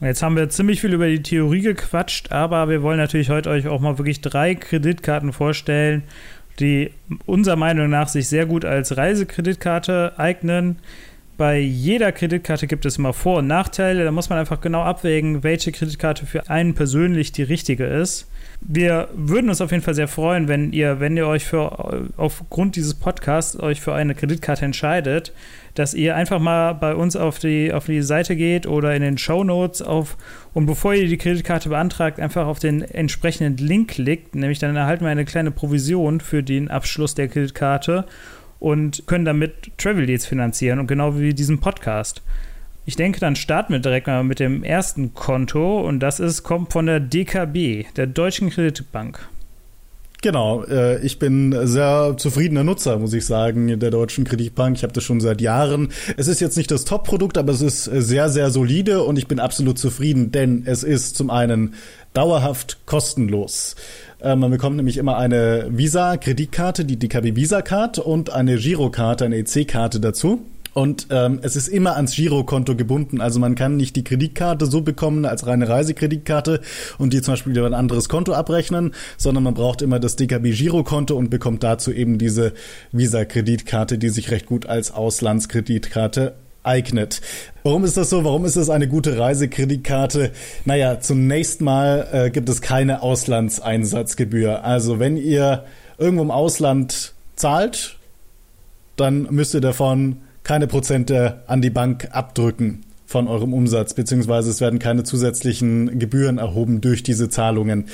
Jetzt 0.01 0.23
haben 0.23 0.37
wir 0.37 0.49
ziemlich 0.49 0.81
viel 0.81 0.95
über 0.95 1.09
die 1.09 1.23
Theorie 1.23 1.61
gequatscht, 1.61 2.33
aber 2.33 2.71
wir 2.71 2.83
wollen 2.83 2.97
natürlich 2.97 3.29
heute 3.29 3.51
euch 3.51 3.69
auch 3.69 3.81
mal 3.81 3.99
wirklich 3.99 4.23
drei 4.23 4.55
Kreditkarten 4.55 5.35
vorstellen, 5.35 6.05
die 6.59 6.93
unserer 7.27 7.57
Meinung 7.57 7.91
nach 7.91 8.09
sich 8.09 8.27
sehr 8.27 8.47
gut 8.47 8.65
als 8.65 8.97
Reisekreditkarte 8.97 10.15
eignen. 10.17 10.79
Bei 11.37 11.59
jeder 11.59 12.13
Kreditkarte 12.13 12.67
gibt 12.67 12.87
es 12.87 12.97
immer 12.97 13.13
Vor- 13.13 13.39
und 13.39 13.47
Nachteile. 13.47 14.05
Da 14.05 14.11
muss 14.11 14.31
man 14.31 14.39
einfach 14.39 14.63
genau 14.63 14.83
abwägen, 14.83 15.43
welche 15.43 15.71
Kreditkarte 15.71 16.25
für 16.25 16.49
einen 16.49 16.75
persönlich 16.75 17.33
die 17.33 17.43
richtige 17.43 17.85
ist. 17.85 18.27
Wir 18.63 19.09
würden 19.15 19.49
uns 19.49 19.63
auf 19.63 19.71
jeden 19.71 19.83
Fall 19.83 19.95
sehr 19.95 20.07
freuen, 20.07 20.47
wenn 20.47 20.73
ihr, 20.73 21.01
wenn 21.01 21.17
ihr 21.17 21.27
euch 21.27 21.47
für 21.47 22.11
aufgrund 22.19 22.77
dieses 22.77 22.95
Podcasts 22.95 23.59
euch 23.59 23.81
für 23.81 23.95
eine 23.95 24.15
Kreditkarte 24.15 24.67
entscheidet, 24.67 25.33
dass 25.75 25.95
ihr 25.95 26.15
einfach 26.15 26.39
mal 26.39 26.75
bei 26.75 26.95
uns 26.95 27.17
auf 27.17 27.39
die, 27.39 27.73
auf 27.73 27.87
die 27.87 28.03
Seite 28.03 28.37
geht 28.37 28.67
oder 28.67 28.95
in 28.95 29.03
den 29.03 29.17
Show 29.17 29.45
Notes 29.45 29.81
auf 29.81 30.19
und 30.53 30.67
bevor 30.67 30.93
ihr 30.93 31.09
die 31.09 31.17
Kreditkarte 31.17 31.71
beantragt, 31.71 32.21
einfach 32.21 32.47
auf 32.47 32.59
den 32.59 32.83
entsprechenden 32.83 33.57
Link 33.57 33.93
klickt, 33.93 34.35
nämlich 34.35 34.59
dann 34.59 34.77
erhalten 34.77 35.05
wir 35.05 35.11
eine 35.11 35.25
kleine 35.25 35.51
Provision 35.53 36.21
für 36.21 36.43
den 36.43 36.71
Abschluss 36.71 37.15
der 37.15 37.29
Kreditkarte 37.29 38.05
und 38.59 39.07
können 39.07 39.25
damit 39.25 39.73
Travel 39.79 40.05
Deals 40.05 40.27
finanzieren 40.27 40.79
und 40.79 40.87
genau 40.87 41.19
wie 41.19 41.33
diesen 41.33 41.61
Podcast. 41.61 42.23
Ich 42.91 42.97
denke, 42.97 43.21
dann 43.21 43.37
starten 43.37 43.73
wir 43.73 43.79
direkt 43.79 44.09
mal 44.09 44.25
mit 44.25 44.41
dem 44.41 44.65
ersten 44.65 45.15
Konto 45.15 45.81
und 45.81 46.01
das 46.01 46.19
ist, 46.19 46.43
kommt 46.43 46.73
von 46.73 46.87
der 46.87 46.99
DKB, 46.99 47.85
der 47.95 48.09
Deutschen 48.09 48.51
Kreditbank. 48.51 49.29
Genau, 50.23 50.65
äh, 50.65 51.01
ich 51.07 51.21
bin 51.21 51.57
sehr 51.69 52.17
zufriedener 52.17 52.65
Nutzer, 52.65 52.99
muss 52.99 53.13
ich 53.13 53.25
sagen, 53.25 53.79
der 53.79 53.93
Deutschen 53.93 54.25
Kreditbank. 54.25 54.77
Ich 54.77 54.83
habe 54.83 54.93
das 54.93 55.05
schon 55.05 55.21
seit 55.21 55.41
Jahren. 55.41 55.91
Es 56.17 56.27
ist 56.27 56.41
jetzt 56.41 56.57
nicht 56.57 56.73
das 56.73 56.85
Top-Produkt, 56.85 57.39
aber 57.39 57.53
es 57.53 57.61
ist 57.63 57.85
sehr, 57.85 58.29
sehr 58.29 58.51
solide 58.51 59.05
und 59.05 59.17
ich 59.21 59.29
bin 59.29 59.39
absolut 59.39 59.79
zufrieden, 59.79 60.33
denn 60.33 60.65
es 60.67 60.83
ist 60.83 61.15
zum 61.15 61.31
einen 61.31 61.75
dauerhaft 62.13 62.79
kostenlos. 62.87 63.77
Äh, 64.21 64.35
man 64.35 64.51
bekommt 64.51 64.75
nämlich 64.75 64.97
immer 64.97 65.17
eine 65.17 65.69
Visa-Kreditkarte, 65.71 66.85
die 66.85 66.99
DKB 66.99 67.37
Visa-Card 67.37 68.01
und 68.01 68.31
eine 68.31 68.57
Girokarte, 68.57 69.27
eine 69.27 69.37
EC-Karte 69.37 70.01
dazu. 70.01 70.45
Und 70.73 71.09
ähm, 71.11 71.41
es 71.43 71.57
ist 71.57 71.69
immer 71.69 71.97
ans 71.97 72.15
Girokonto 72.15 72.77
gebunden. 72.77 73.21
Also 73.21 73.41
man 73.41 73.55
kann 73.55 73.77
nicht 73.77 73.97
die 73.97 74.05
Kreditkarte 74.05 74.67
so 74.67 74.83
bekommen 74.83 75.25
als 75.25 75.47
reine 75.47 75.69
Reisekreditkarte 75.69 76.61
und 76.99 77.13
die 77.13 77.23
zum 77.23 77.33
Beispiel 77.33 77.57
über 77.57 77.67
ein 77.67 77.75
anderes 77.75 78.09
Konto 78.09 78.33
abrechnen, 78.33 78.95
sondern 79.17 79.45
man 79.45 79.55
braucht 79.55 79.83
immer 79.83 79.99
das 79.99 80.17
DKB 80.17 80.53
Girokonto 80.53 81.17
und 81.17 81.31
bekommt 81.31 81.63
dazu 81.63 81.93
eben 81.93 82.19
diese 82.19 82.53
Visa-Kreditkarte, 82.93 83.99
die 83.99 84.11
sich 84.11 84.31
recht 84.31 84.47
gut 84.47 84.67
als 84.67 84.93
Auslandskreditkarte 84.93 86.35
eignet. 86.63 87.21
Warum 87.63 87.85
ist 87.85 87.97
das 87.97 88.11
so? 88.11 88.25
Warum 88.25 88.45
ist 88.45 88.57
das 88.57 88.71
eine 88.71 88.87
gute 88.87 89.19
Reisekreditkarte? 89.19 90.31
Naja, 90.65 91.01
zunächst 91.01 91.61
mal 91.61 92.09
äh, 92.13 92.31
gibt 92.31 92.49
es 92.49 92.61
keine 92.61 93.03
Auslandseinsatzgebühr. 93.03 94.65
Also 94.65 94.99
wenn 94.99 95.17
ihr 95.17 95.65
irgendwo 95.99 96.23
im 96.23 96.31
Ausland 96.31 97.15
zahlt, 97.35 97.97
dann 98.97 99.27
müsst 99.31 99.55
ihr 99.55 99.61
davon 99.61 100.19
keine 100.51 100.67
Prozente 100.67 101.45
an 101.47 101.63
die 101.63 101.71
Bank 101.71 102.09
abdrücken 102.11 102.85
von 103.07 103.29
eurem 103.29 103.55
Umsatz, 103.55 103.95
beziehungsweise 103.95 104.51
es 104.51 104.61
werden 104.61 104.81
keine 104.81 105.05
zusätzlichen 105.05 106.01
Gebühren 106.01 106.39
erhoben 106.39 106.81
durch 106.81 107.05
diese 107.05 107.29
Zahlungen. 107.29 107.85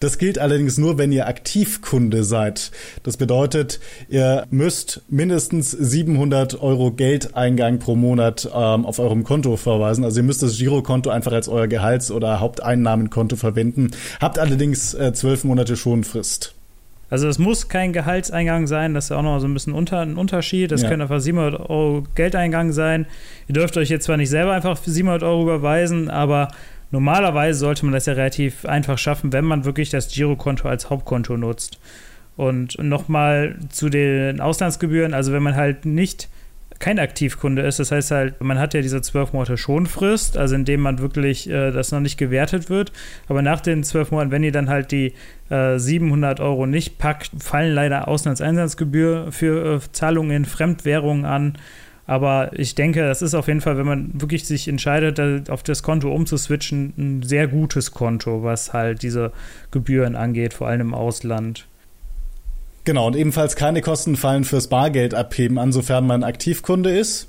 Das 0.00 0.16
gilt 0.16 0.38
allerdings 0.38 0.78
nur, 0.78 0.96
wenn 0.96 1.12
ihr 1.12 1.26
Aktivkunde 1.26 2.24
seid. 2.24 2.70
Das 3.02 3.18
bedeutet, 3.18 3.80
ihr 4.08 4.46
müsst 4.48 5.02
mindestens 5.10 5.72
700 5.72 6.58
Euro 6.62 6.90
Geldeingang 6.90 7.80
pro 7.80 7.96
Monat 7.96 8.46
ähm, 8.46 8.86
auf 8.86 8.98
eurem 8.98 9.22
Konto 9.22 9.58
verweisen. 9.58 10.02
Also 10.02 10.20
ihr 10.20 10.24
müsst 10.24 10.42
das 10.42 10.56
Girokonto 10.56 11.10
einfach 11.10 11.32
als 11.32 11.48
euer 11.48 11.66
Gehalts- 11.66 12.10
oder 12.10 12.40
Haupteinnahmenkonto 12.40 13.36
verwenden. 13.36 13.90
Habt 14.22 14.38
allerdings 14.38 14.94
äh, 14.94 15.12
zwölf 15.12 15.44
Monate 15.44 15.76
Schonfrist. 15.76 16.55
Also 17.08 17.28
es 17.28 17.38
muss 17.38 17.68
kein 17.68 17.92
Gehaltseingang 17.92 18.66
sein, 18.66 18.94
das 18.94 19.04
ist 19.04 19.10
ja 19.10 19.18
auch 19.18 19.22
noch 19.22 19.38
so 19.38 19.46
ein 19.46 19.54
bisschen 19.54 19.72
unter, 19.72 20.00
ein 20.00 20.16
Unterschied. 20.16 20.72
Das 20.72 20.82
ja. 20.82 20.88
können 20.88 21.02
einfach 21.02 21.20
700 21.20 21.60
Euro 21.70 22.04
Geldeingang 22.14 22.72
sein. 22.72 23.06
Ihr 23.46 23.54
dürft 23.54 23.76
euch 23.76 23.90
jetzt 23.90 24.06
zwar 24.06 24.16
nicht 24.16 24.30
selber 24.30 24.52
einfach 24.52 24.76
700 24.76 25.22
Euro 25.22 25.42
überweisen, 25.42 26.10
aber 26.10 26.48
normalerweise 26.90 27.58
sollte 27.58 27.84
man 27.84 27.92
das 27.92 28.06
ja 28.06 28.14
relativ 28.14 28.64
einfach 28.66 28.98
schaffen, 28.98 29.32
wenn 29.32 29.44
man 29.44 29.64
wirklich 29.64 29.90
das 29.90 30.08
Girokonto 30.08 30.68
als 30.68 30.90
Hauptkonto 30.90 31.36
nutzt. 31.36 31.78
Und 32.36 32.76
nochmal 32.82 33.56
zu 33.70 33.88
den 33.88 34.40
Auslandsgebühren, 34.40 35.14
also 35.14 35.32
wenn 35.32 35.42
man 35.42 35.56
halt 35.56 35.86
nicht 35.86 36.28
kein 36.78 36.98
Aktivkunde 36.98 37.62
ist. 37.62 37.78
Das 37.78 37.90
heißt 37.90 38.10
halt, 38.10 38.40
man 38.42 38.58
hat 38.58 38.74
ja 38.74 38.80
diese 38.80 39.00
zwölf 39.02 39.32
Monate 39.32 39.56
Schonfrist, 39.56 40.36
also 40.36 40.54
indem 40.54 40.80
man 40.80 40.98
wirklich 40.98 41.48
äh, 41.48 41.70
das 41.70 41.92
noch 41.92 42.00
nicht 42.00 42.18
gewertet 42.18 42.68
wird. 42.70 42.92
Aber 43.28 43.42
nach 43.42 43.60
den 43.60 43.84
zwölf 43.84 44.10
Monaten, 44.10 44.30
wenn 44.30 44.44
ihr 44.44 44.52
dann 44.52 44.68
halt 44.68 44.92
die 44.92 45.14
äh, 45.50 45.78
700 45.78 46.40
Euro 46.40 46.66
nicht 46.66 46.98
packt, 46.98 47.30
fallen 47.38 47.74
leider 47.74 48.08
Auslandseinsatzgebühr 48.08 49.32
für 49.32 49.76
äh, 49.76 49.80
Zahlungen 49.92 50.36
in 50.36 50.44
Fremdwährungen 50.44 51.24
an. 51.24 51.58
Aber 52.06 52.50
ich 52.52 52.76
denke, 52.76 53.02
das 53.02 53.20
ist 53.20 53.34
auf 53.34 53.48
jeden 53.48 53.60
Fall, 53.60 53.78
wenn 53.78 53.86
man 53.86 54.10
wirklich 54.20 54.44
sich 54.44 54.68
entscheidet, 54.68 55.50
auf 55.50 55.64
das 55.64 55.82
Konto 55.82 56.14
umzuswitchen, 56.14 56.92
ein 56.96 57.22
sehr 57.22 57.48
gutes 57.48 57.90
Konto, 57.90 58.44
was 58.44 58.72
halt 58.72 59.02
diese 59.02 59.32
Gebühren 59.72 60.14
angeht, 60.14 60.54
vor 60.54 60.68
allem 60.68 60.80
im 60.82 60.94
Ausland. 60.94 61.66
Genau, 62.86 63.08
und 63.08 63.16
ebenfalls 63.16 63.56
keine 63.56 63.82
Kosten 63.82 64.14
fallen 64.14 64.44
fürs 64.44 64.68
Bargeld 64.68 65.12
abheben 65.12 65.58
an, 65.58 65.72
sofern 65.72 66.06
man 66.06 66.22
Aktivkunde 66.22 66.96
ist. 66.96 67.26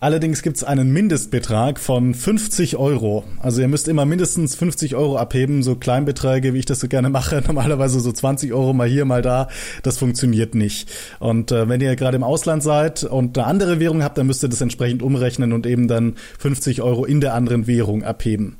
Allerdings 0.00 0.42
gibt 0.42 0.56
es 0.56 0.64
einen 0.64 0.92
Mindestbetrag 0.92 1.78
von 1.78 2.14
50 2.14 2.76
Euro. 2.76 3.22
Also 3.38 3.60
ihr 3.60 3.68
müsst 3.68 3.86
immer 3.86 4.04
mindestens 4.06 4.56
50 4.56 4.96
Euro 4.96 5.16
abheben, 5.16 5.62
so 5.62 5.76
Kleinbeträge, 5.76 6.52
wie 6.52 6.58
ich 6.58 6.66
das 6.66 6.80
so 6.80 6.88
gerne 6.88 7.10
mache. 7.10 7.44
Normalerweise 7.46 8.00
so 8.00 8.10
20 8.10 8.52
Euro 8.52 8.72
mal 8.72 8.88
hier, 8.88 9.04
mal 9.04 9.22
da. 9.22 9.46
Das 9.84 9.98
funktioniert 9.98 10.56
nicht. 10.56 10.90
Und 11.20 11.52
äh, 11.52 11.68
wenn 11.68 11.80
ihr 11.80 11.94
gerade 11.94 12.16
im 12.16 12.24
Ausland 12.24 12.64
seid 12.64 13.04
und 13.04 13.38
eine 13.38 13.46
andere 13.46 13.78
Währung 13.78 14.02
habt, 14.02 14.18
dann 14.18 14.26
müsst 14.26 14.42
ihr 14.42 14.48
das 14.48 14.60
entsprechend 14.60 15.00
umrechnen 15.00 15.52
und 15.52 15.64
eben 15.64 15.86
dann 15.86 16.16
50 16.40 16.82
Euro 16.82 17.04
in 17.04 17.20
der 17.20 17.34
anderen 17.34 17.68
Währung 17.68 18.02
abheben. 18.02 18.56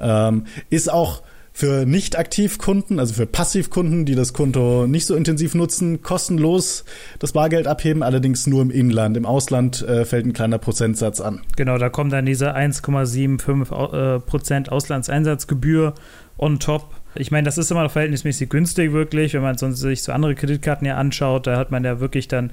Ähm, 0.00 0.46
ist 0.70 0.90
auch 0.90 1.20
Für 1.54 1.84
Nicht-Aktivkunden, 1.84 2.98
also 2.98 3.14
für 3.14 3.26
Passivkunden, 3.26 4.06
die 4.06 4.14
das 4.14 4.32
Konto 4.32 4.86
nicht 4.86 5.06
so 5.06 5.14
intensiv 5.14 5.54
nutzen, 5.54 6.02
kostenlos 6.02 6.84
das 7.18 7.32
Bargeld 7.32 7.66
abheben, 7.66 8.02
allerdings 8.02 8.46
nur 8.46 8.62
im 8.62 8.70
Inland. 8.70 9.16
Im 9.18 9.26
Ausland 9.26 9.82
äh, 9.82 10.06
fällt 10.06 10.24
ein 10.24 10.32
kleiner 10.32 10.58
Prozentsatz 10.58 11.20
an. 11.20 11.42
Genau, 11.56 11.76
da 11.76 11.90
kommt 11.90 12.12
dann 12.12 12.24
diese 12.24 12.56
1,75 12.56 14.16
äh, 14.16 14.20
Prozent 14.20 14.72
Auslandseinsatzgebühr 14.72 15.94
on 16.38 16.58
top. 16.58 16.94
Ich 17.14 17.30
meine, 17.30 17.44
das 17.44 17.58
ist 17.58 17.70
immer 17.70 17.82
noch 17.82 17.92
verhältnismäßig 17.92 18.48
günstig 18.48 18.92
wirklich, 18.92 19.34
wenn 19.34 19.42
man 19.42 19.58
sonst 19.58 19.80
sich 19.80 20.02
so 20.02 20.12
andere 20.12 20.34
Kreditkarten 20.34 20.86
ja 20.86 20.96
anschaut. 20.96 21.46
Da 21.46 21.58
hat 21.58 21.70
man 21.70 21.84
ja 21.84 22.00
wirklich 22.00 22.28
dann 22.28 22.52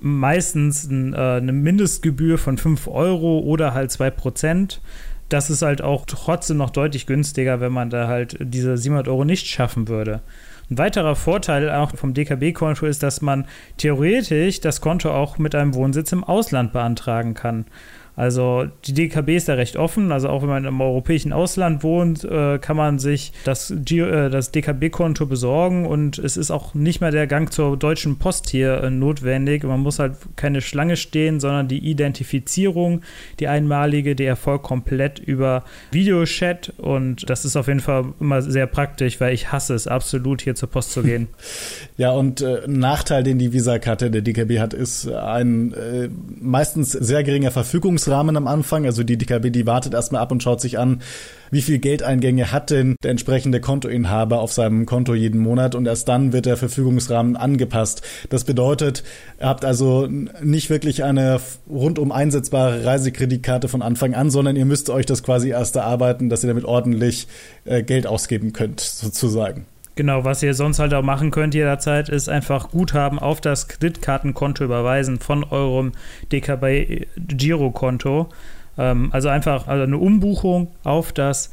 meistens 0.00 0.84
ein, 0.84 1.12
äh, 1.12 1.16
eine 1.16 1.52
Mindestgebühr 1.52 2.38
von 2.38 2.56
5 2.56 2.88
Euro 2.88 3.40
oder 3.40 3.74
halt 3.74 3.90
2 3.90 4.10
Prozent 4.10 4.80
das 5.28 5.50
ist 5.50 5.62
halt 5.62 5.82
auch 5.82 6.04
trotzdem 6.06 6.56
noch 6.56 6.70
deutlich 6.70 7.06
günstiger, 7.06 7.60
wenn 7.60 7.72
man 7.72 7.90
da 7.90 8.08
halt 8.08 8.36
diese 8.40 8.76
700 8.76 9.08
Euro 9.08 9.24
nicht 9.24 9.46
schaffen 9.46 9.88
würde. 9.88 10.20
Ein 10.70 10.78
weiterer 10.78 11.16
Vorteil 11.16 11.70
auch 11.70 11.94
vom 11.96 12.12
DKB-Konto 12.12 12.86
ist, 12.86 13.02
dass 13.02 13.22
man 13.22 13.46
theoretisch 13.78 14.60
das 14.60 14.80
Konto 14.80 15.10
auch 15.10 15.38
mit 15.38 15.54
einem 15.54 15.74
Wohnsitz 15.74 16.12
im 16.12 16.24
Ausland 16.24 16.72
beantragen 16.72 17.34
kann. 17.34 17.64
Also 18.18 18.66
die 18.84 18.94
DKB 18.94 19.36
ist 19.36 19.48
da 19.48 19.54
recht 19.54 19.76
offen. 19.76 20.10
Also 20.10 20.28
auch 20.28 20.42
wenn 20.42 20.48
man 20.48 20.64
im 20.64 20.80
europäischen 20.80 21.32
Ausland 21.32 21.84
wohnt, 21.84 22.24
äh, 22.24 22.58
kann 22.58 22.76
man 22.76 22.98
sich 22.98 23.32
das, 23.44 23.70
äh, 23.70 24.28
das 24.28 24.50
DKB-Konto 24.50 25.26
besorgen 25.26 25.86
und 25.86 26.18
es 26.18 26.36
ist 26.36 26.50
auch 26.50 26.74
nicht 26.74 27.00
mehr 27.00 27.12
der 27.12 27.28
Gang 27.28 27.52
zur 27.52 27.76
deutschen 27.76 28.18
Post 28.18 28.50
hier 28.50 28.82
äh, 28.82 28.90
notwendig. 28.90 29.62
Man 29.62 29.78
muss 29.78 30.00
halt 30.00 30.14
keine 30.34 30.62
Schlange 30.62 30.96
stehen, 30.96 31.38
sondern 31.38 31.68
die 31.68 31.78
Identifizierung, 31.78 33.02
die 33.38 33.46
einmalige, 33.46 34.16
die 34.16 34.24
erfolgt 34.24 34.64
komplett 34.64 35.20
über 35.20 35.62
Videochat 35.92 36.72
und 36.76 37.30
das 37.30 37.44
ist 37.44 37.54
auf 37.54 37.68
jeden 37.68 37.78
Fall 37.78 38.14
immer 38.18 38.42
sehr 38.42 38.66
praktisch, 38.66 39.20
weil 39.20 39.32
ich 39.32 39.52
hasse 39.52 39.74
es 39.74 39.86
absolut, 39.86 40.42
hier 40.42 40.56
zur 40.56 40.70
Post 40.70 40.90
zu 40.90 41.02
gehen. 41.02 41.28
Ja, 41.96 42.12
und 42.12 42.42
äh, 42.42 42.64
ein 42.64 42.78
Nachteil, 42.78 43.24
den 43.24 43.38
die 43.38 43.52
Visa-Karte 43.52 44.10
der 44.10 44.22
DKB 44.22 44.60
hat, 44.60 44.72
ist 44.72 45.08
ein 45.10 45.72
äh, 45.72 46.08
meistens 46.40 46.92
sehr 46.92 47.24
geringer 47.24 47.50
Verfügungsrahmen 47.50 48.07
Verfügungsrahmen 48.08 48.36
am 48.36 48.46
Anfang. 48.46 48.86
Also 48.86 49.02
die 49.04 49.18
DKB, 49.18 49.50
die 49.50 49.66
wartet 49.66 49.94
erstmal 49.94 50.22
ab 50.22 50.32
und 50.32 50.42
schaut 50.42 50.60
sich 50.60 50.78
an, 50.78 51.02
wie 51.50 51.62
viel 51.62 51.78
Geldeingänge 51.78 52.52
hat 52.52 52.70
denn 52.70 52.96
der 53.02 53.10
entsprechende 53.10 53.60
Kontoinhaber 53.60 54.40
auf 54.40 54.52
seinem 54.52 54.86
Konto 54.86 55.14
jeden 55.14 55.40
Monat 55.40 55.74
und 55.74 55.86
erst 55.86 56.08
dann 56.08 56.32
wird 56.32 56.46
der 56.46 56.56
Verfügungsrahmen 56.56 57.36
angepasst. 57.36 58.02
Das 58.30 58.44
bedeutet, 58.44 59.04
ihr 59.40 59.46
habt 59.46 59.64
also 59.64 60.06
nicht 60.06 60.70
wirklich 60.70 61.04
eine 61.04 61.40
rundum 61.68 62.12
einsetzbare 62.12 62.84
Reisekreditkarte 62.84 63.68
von 63.68 63.82
Anfang 63.82 64.14
an, 64.14 64.30
sondern 64.30 64.56
ihr 64.56 64.66
müsst 64.66 64.90
euch 64.90 65.06
das 65.06 65.22
quasi 65.22 65.50
erst 65.50 65.76
erarbeiten, 65.76 66.28
dass 66.28 66.44
ihr 66.44 66.48
damit 66.48 66.64
ordentlich 66.64 67.28
äh, 67.64 67.82
Geld 67.82 68.06
ausgeben 68.06 68.52
könnt, 68.52 68.80
sozusagen. 68.80 69.66
Genau, 69.98 70.22
was 70.22 70.44
ihr 70.44 70.54
sonst 70.54 70.78
halt 70.78 70.94
auch 70.94 71.02
machen 71.02 71.32
könnt 71.32 71.56
jederzeit, 71.56 72.08
ist 72.08 72.28
einfach 72.28 72.70
Guthaben 72.70 73.18
auf 73.18 73.40
das 73.40 73.66
Kreditkartenkonto 73.66 74.62
überweisen 74.62 75.18
von 75.18 75.42
eurem 75.42 75.90
DKB 76.30 77.08
Girokonto. 77.16 78.28
Ähm, 78.78 79.08
also 79.12 79.28
einfach 79.28 79.66
also 79.66 79.82
eine 79.82 79.98
Umbuchung 79.98 80.70
auf 80.84 81.10
das 81.12 81.50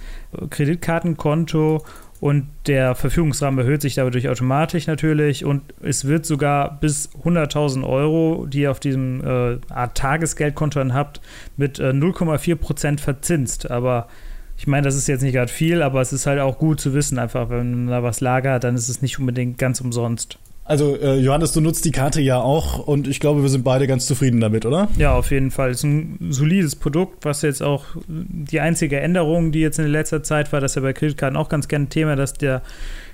Kreditkartenkonto 0.52 1.84
und 2.20 2.46
der 2.68 2.94
Verfügungsrahmen 2.94 3.62
erhöht 3.62 3.82
sich 3.82 3.96
dadurch 3.96 4.30
automatisch 4.30 4.86
natürlich 4.86 5.44
und 5.44 5.64
es 5.82 6.06
wird 6.06 6.28
sogar 6.28 6.80
bis 6.80 7.10
100.000 7.24 7.84
Euro, 7.84 8.46
die 8.46 8.60
ihr 8.60 8.70
auf 8.70 8.80
diesem 8.80 9.22
äh, 9.24 9.58
Art 9.74 9.98
Tagesgeldkonto 9.98 10.78
dann 10.78 10.94
habt, 10.94 11.20
mit 11.58 11.80
äh, 11.80 11.90
0,4 11.90 12.56
Prozent 12.58 13.02
verzinst. 13.02 13.72
Aber 13.72 14.08
ich 14.58 14.68
meine, 14.68 14.86
das 14.86 14.96
ist 14.96 15.08
jetzt 15.08 15.22
nicht 15.22 15.34
gerade 15.34 15.52
viel, 15.52 15.82
aber 15.82 16.02
es 16.02 16.14
ist 16.14 16.26
halt 16.26 16.40
auch 16.40 16.58
gut 16.58 16.80
zu 16.80 16.94
wissen, 16.94 17.20
einfach, 17.20 17.50
wenn 17.50 17.86
man 17.86 17.88
da 17.88 18.04
was 18.04 18.22
lagert, 18.22 18.64
dann 18.64 18.76
ist 18.76 18.90
es 18.90 19.02
nicht 19.02 19.20
unbedingt 19.20 19.58
ganz 19.58 19.82
umsonst. 19.82 20.38
Also, 20.68 20.98
äh, 20.98 21.20
Johannes, 21.20 21.52
du 21.52 21.62
nutzt 21.62 21.86
die 21.86 21.92
Karte 21.92 22.22
ja 22.22 22.40
auch 22.42 22.80
und 22.80 23.08
ich 23.08 23.20
glaube, 23.20 23.44
wir 23.44 23.50
sind 23.50 23.64
beide 23.64 23.86
ganz 23.86 24.08
zufrieden 24.08 24.42
damit, 24.42 24.66
oder? 24.66 24.88
Ja, 24.98 25.14
auf 25.14 25.30
jeden 25.30 25.52
Fall. 25.52 25.70
Es 25.70 25.78
ist 25.78 25.84
ein 25.84 26.18
solides 26.32 26.76
Produkt, 26.76 27.24
was 27.24 27.44
jetzt 27.44 27.62
auch 27.62 27.86
die 28.08 28.60
einzige 28.60 29.00
Änderung, 29.00 29.52
die 29.52 29.60
jetzt 29.60 29.78
in 29.78 29.86
letzter 29.86 30.24
Zeit 30.24 30.52
war, 30.52 30.62
das 30.62 30.72
ist 30.72 30.76
ja 30.76 30.82
bei 30.82 30.94
Kreditkarten 30.94 31.38
auch 31.38 31.50
ganz 31.50 31.68
gerne 31.68 31.88
Thema, 31.88 32.16
dass 32.16 32.34
der 32.34 32.64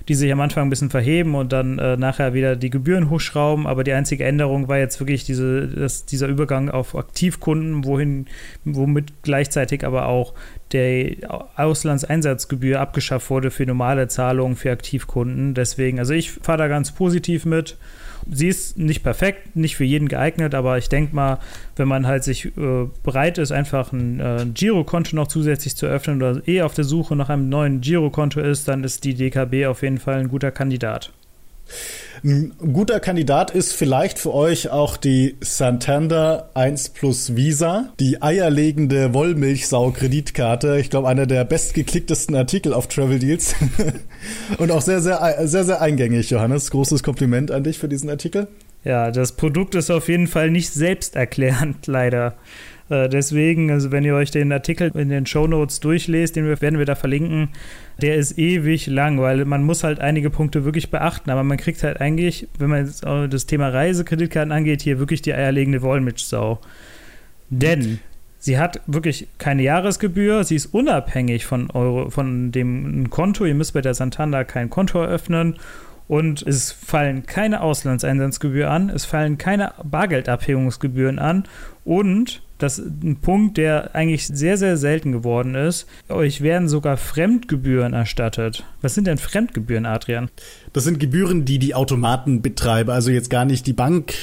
die 0.07 0.15
sich 0.15 0.31
am 0.31 0.41
Anfang 0.41 0.63
ein 0.63 0.69
bisschen 0.69 0.89
verheben 0.89 1.35
und 1.35 1.51
dann 1.53 1.79
äh, 1.79 1.97
nachher 1.97 2.33
wieder 2.33 2.55
die 2.55 2.69
Gebühren 2.69 3.09
hochschrauben. 3.09 3.67
Aber 3.67 3.83
die 3.83 3.93
einzige 3.93 4.23
Änderung 4.23 4.67
war 4.67 4.77
jetzt 4.77 4.99
wirklich 4.99 5.23
diese, 5.23 5.67
das, 5.67 6.05
dieser 6.05 6.27
Übergang 6.27 6.69
auf 6.69 6.95
Aktivkunden, 6.95 7.85
wohin, 7.85 8.25
womit 8.65 9.21
gleichzeitig 9.21 9.85
aber 9.85 10.07
auch 10.07 10.33
der 10.73 11.49
Auslandseinsatzgebühr 11.55 12.79
abgeschafft 12.79 13.29
wurde 13.29 13.51
für 13.51 13.65
normale 13.65 14.07
Zahlungen 14.07 14.55
für 14.55 14.71
Aktivkunden. 14.71 15.53
Deswegen, 15.53 15.99
also 15.99 16.13
ich 16.13 16.31
fahre 16.31 16.59
da 16.59 16.67
ganz 16.67 16.91
positiv 16.91 17.45
mit. 17.45 17.77
Sie 18.29 18.47
ist 18.47 18.77
nicht 18.77 19.03
perfekt, 19.03 19.55
nicht 19.55 19.75
für 19.75 19.83
jeden 19.83 20.07
geeignet, 20.07 20.53
aber 20.53 20.77
ich 20.77 20.89
denke 20.89 21.15
mal, 21.15 21.39
wenn 21.75 21.87
man 21.87 22.05
halt 22.05 22.23
sich 22.23 22.45
äh, 22.45 22.87
bereit 23.03 23.37
ist, 23.37 23.51
einfach 23.51 23.91
ein 23.91 24.19
äh, 24.19 24.45
Girokonto 24.53 25.15
noch 25.15 25.27
zusätzlich 25.27 25.75
zu 25.75 25.87
öffnen 25.87 26.17
oder 26.17 26.47
eh 26.47 26.61
auf 26.61 26.73
der 26.73 26.85
Suche 26.85 27.15
nach 27.15 27.29
einem 27.29 27.49
neuen 27.49 27.81
Girokonto 27.81 28.39
ist, 28.39 28.67
dann 28.67 28.83
ist 28.83 29.03
die 29.03 29.15
DKB 29.15 29.65
auf 29.65 29.81
jeden 29.81 29.97
Fall 29.97 30.19
ein 30.19 30.27
guter 30.27 30.51
Kandidat. 30.51 31.11
Ein 32.23 32.53
guter 32.73 32.99
Kandidat 32.99 33.51
ist 33.51 33.73
vielleicht 33.73 34.19
für 34.19 34.33
euch 34.33 34.69
auch 34.69 34.97
die 34.97 35.37
Santander 35.41 36.51
1 36.53 36.89
Plus 36.89 37.35
Visa, 37.35 37.93
die 37.99 38.21
eierlegende 38.21 39.13
Wollmilchsau-Kreditkarte. 39.13 40.77
Ich 40.79 40.91
glaube, 40.91 41.07
einer 41.07 41.25
der 41.25 41.45
bestgeklicktesten 41.45 42.35
Artikel 42.35 42.73
auf 42.73 42.87
Travel 42.87 43.17
Deals. 43.17 43.55
Und 44.59 44.71
auch 44.71 44.81
sehr, 44.81 45.01
sehr, 45.01 45.47
sehr, 45.47 45.63
sehr 45.63 45.81
eingängig, 45.81 46.29
Johannes. 46.29 46.69
Großes 46.69 47.01
Kompliment 47.01 47.49
an 47.49 47.63
dich 47.63 47.79
für 47.79 47.87
diesen 47.87 48.09
Artikel. 48.09 48.47
Ja, 48.83 49.11
das 49.11 49.31
Produkt 49.33 49.75
ist 49.75 49.89
auf 49.89 50.07
jeden 50.07 50.27
Fall 50.27 50.51
nicht 50.51 50.69
selbsterklärend, 50.69 51.85
leider. 51.87 52.35
Äh, 52.89 53.09
deswegen, 53.09 53.71
also 53.71 53.91
wenn 53.91 54.03
ihr 54.03 54.15
euch 54.15 54.31
den 54.31 54.51
Artikel 54.51 54.91
in 54.95 55.09
den 55.09 55.25
Show 55.25 55.47
Notes 55.47 55.79
durchlest, 55.79 56.35
den 56.35 56.45
werden 56.45 56.77
wir 56.77 56.85
da 56.85 56.95
verlinken, 56.95 57.49
der 58.01 58.15
ist 58.15 58.37
ewig 58.37 58.87
lang, 58.87 59.19
weil 59.19 59.45
man 59.45 59.63
muss 59.63 59.83
halt 59.83 59.99
einige 59.99 60.29
Punkte 60.29 60.65
wirklich 60.65 60.89
beachten, 60.89 61.29
aber 61.29 61.43
man 61.43 61.57
kriegt 61.57 61.83
halt 61.83 62.01
eigentlich, 62.01 62.47
wenn 62.57 62.69
man 62.69 62.91
das 63.29 63.45
Thema 63.45 63.69
Reisekreditkarten 63.69 64.51
angeht, 64.51 64.81
hier 64.81 64.99
wirklich 64.99 65.21
die 65.21 65.33
eierlegende 65.33 65.81
Wollmilchsau. 65.81 66.59
Denn 67.49 67.99
sie 68.39 68.57
hat 68.57 68.81
wirklich 68.87 69.27
keine 69.37 69.61
Jahresgebühr, 69.61 70.43
sie 70.43 70.55
ist 70.55 70.73
unabhängig 70.73 71.45
von, 71.45 71.69
Euro, 71.71 72.09
von 72.09 72.51
dem 72.51 73.09
Konto, 73.09 73.45
ihr 73.45 73.55
müsst 73.55 73.73
bei 73.73 73.81
der 73.81 73.93
Santander 73.93 74.45
kein 74.45 74.69
Konto 74.69 75.01
eröffnen. 75.01 75.55
Und 76.07 76.41
es 76.41 76.73
fallen 76.73 77.25
keine 77.25 77.61
Auslandseinsatzgebühr 77.61 78.69
an, 78.69 78.89
es 78.89 79.05
fallen 79.05 79.37
keine 79.37 79.71
Bargeldabhebungsgebühren 79.81 81.19
an. 81.19 81.45
Und 81.85 82.41
das 82.61 82.77
ist 82.77 83.03
ein 83.03 83.17
Punkt, 83.17 83.57
der 83.57 83.95
eigentlich 83.95 84.27
sehr, 84.27 84.57
sehr 84.57 84.77
selten 84.77 85.11
geworden 85.11 85.55
ist. 85.55 85.87
Euch 86.09 86.41
werden 86.41 86.67
sogar 86.67 86.97
Fremdgebühren 86.97 87.93
erstattet. 87.93 88.63
Was 88.81 88.93
sind 88.93 89.07
denn 89.07 89.17
Fremdgebühren, 89.17 89.85
Adrian? 89.85 90.29
Das 90.73 90.83
sind 90.83 90.99
Gebühren, 90.99 91.45
die 91.45 91.59
die 91.59 91.73
Automatenbetreiber, 91.73 92.93
also 92.93 93.09
jetzt 93.11 93.29
gar 93.29 93.45
nicht 93.45 93.65
die 93.65 93.73
Bank, 93.73 94.13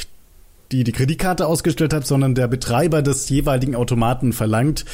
die 0.71 0.85
die 0.85 0.93
Kreditkarte 0.93 1.47
ausgestellt 1.47 1.93
hat, 1.93 2.07
sondern 2.07 2.35
der 2.35 2.47
Betreiber 2.47 3.03
des 3.03 3.29
jeweiligen 3.29 3.75
Automaten 3.75 4.33
verlangt 4.33 4.85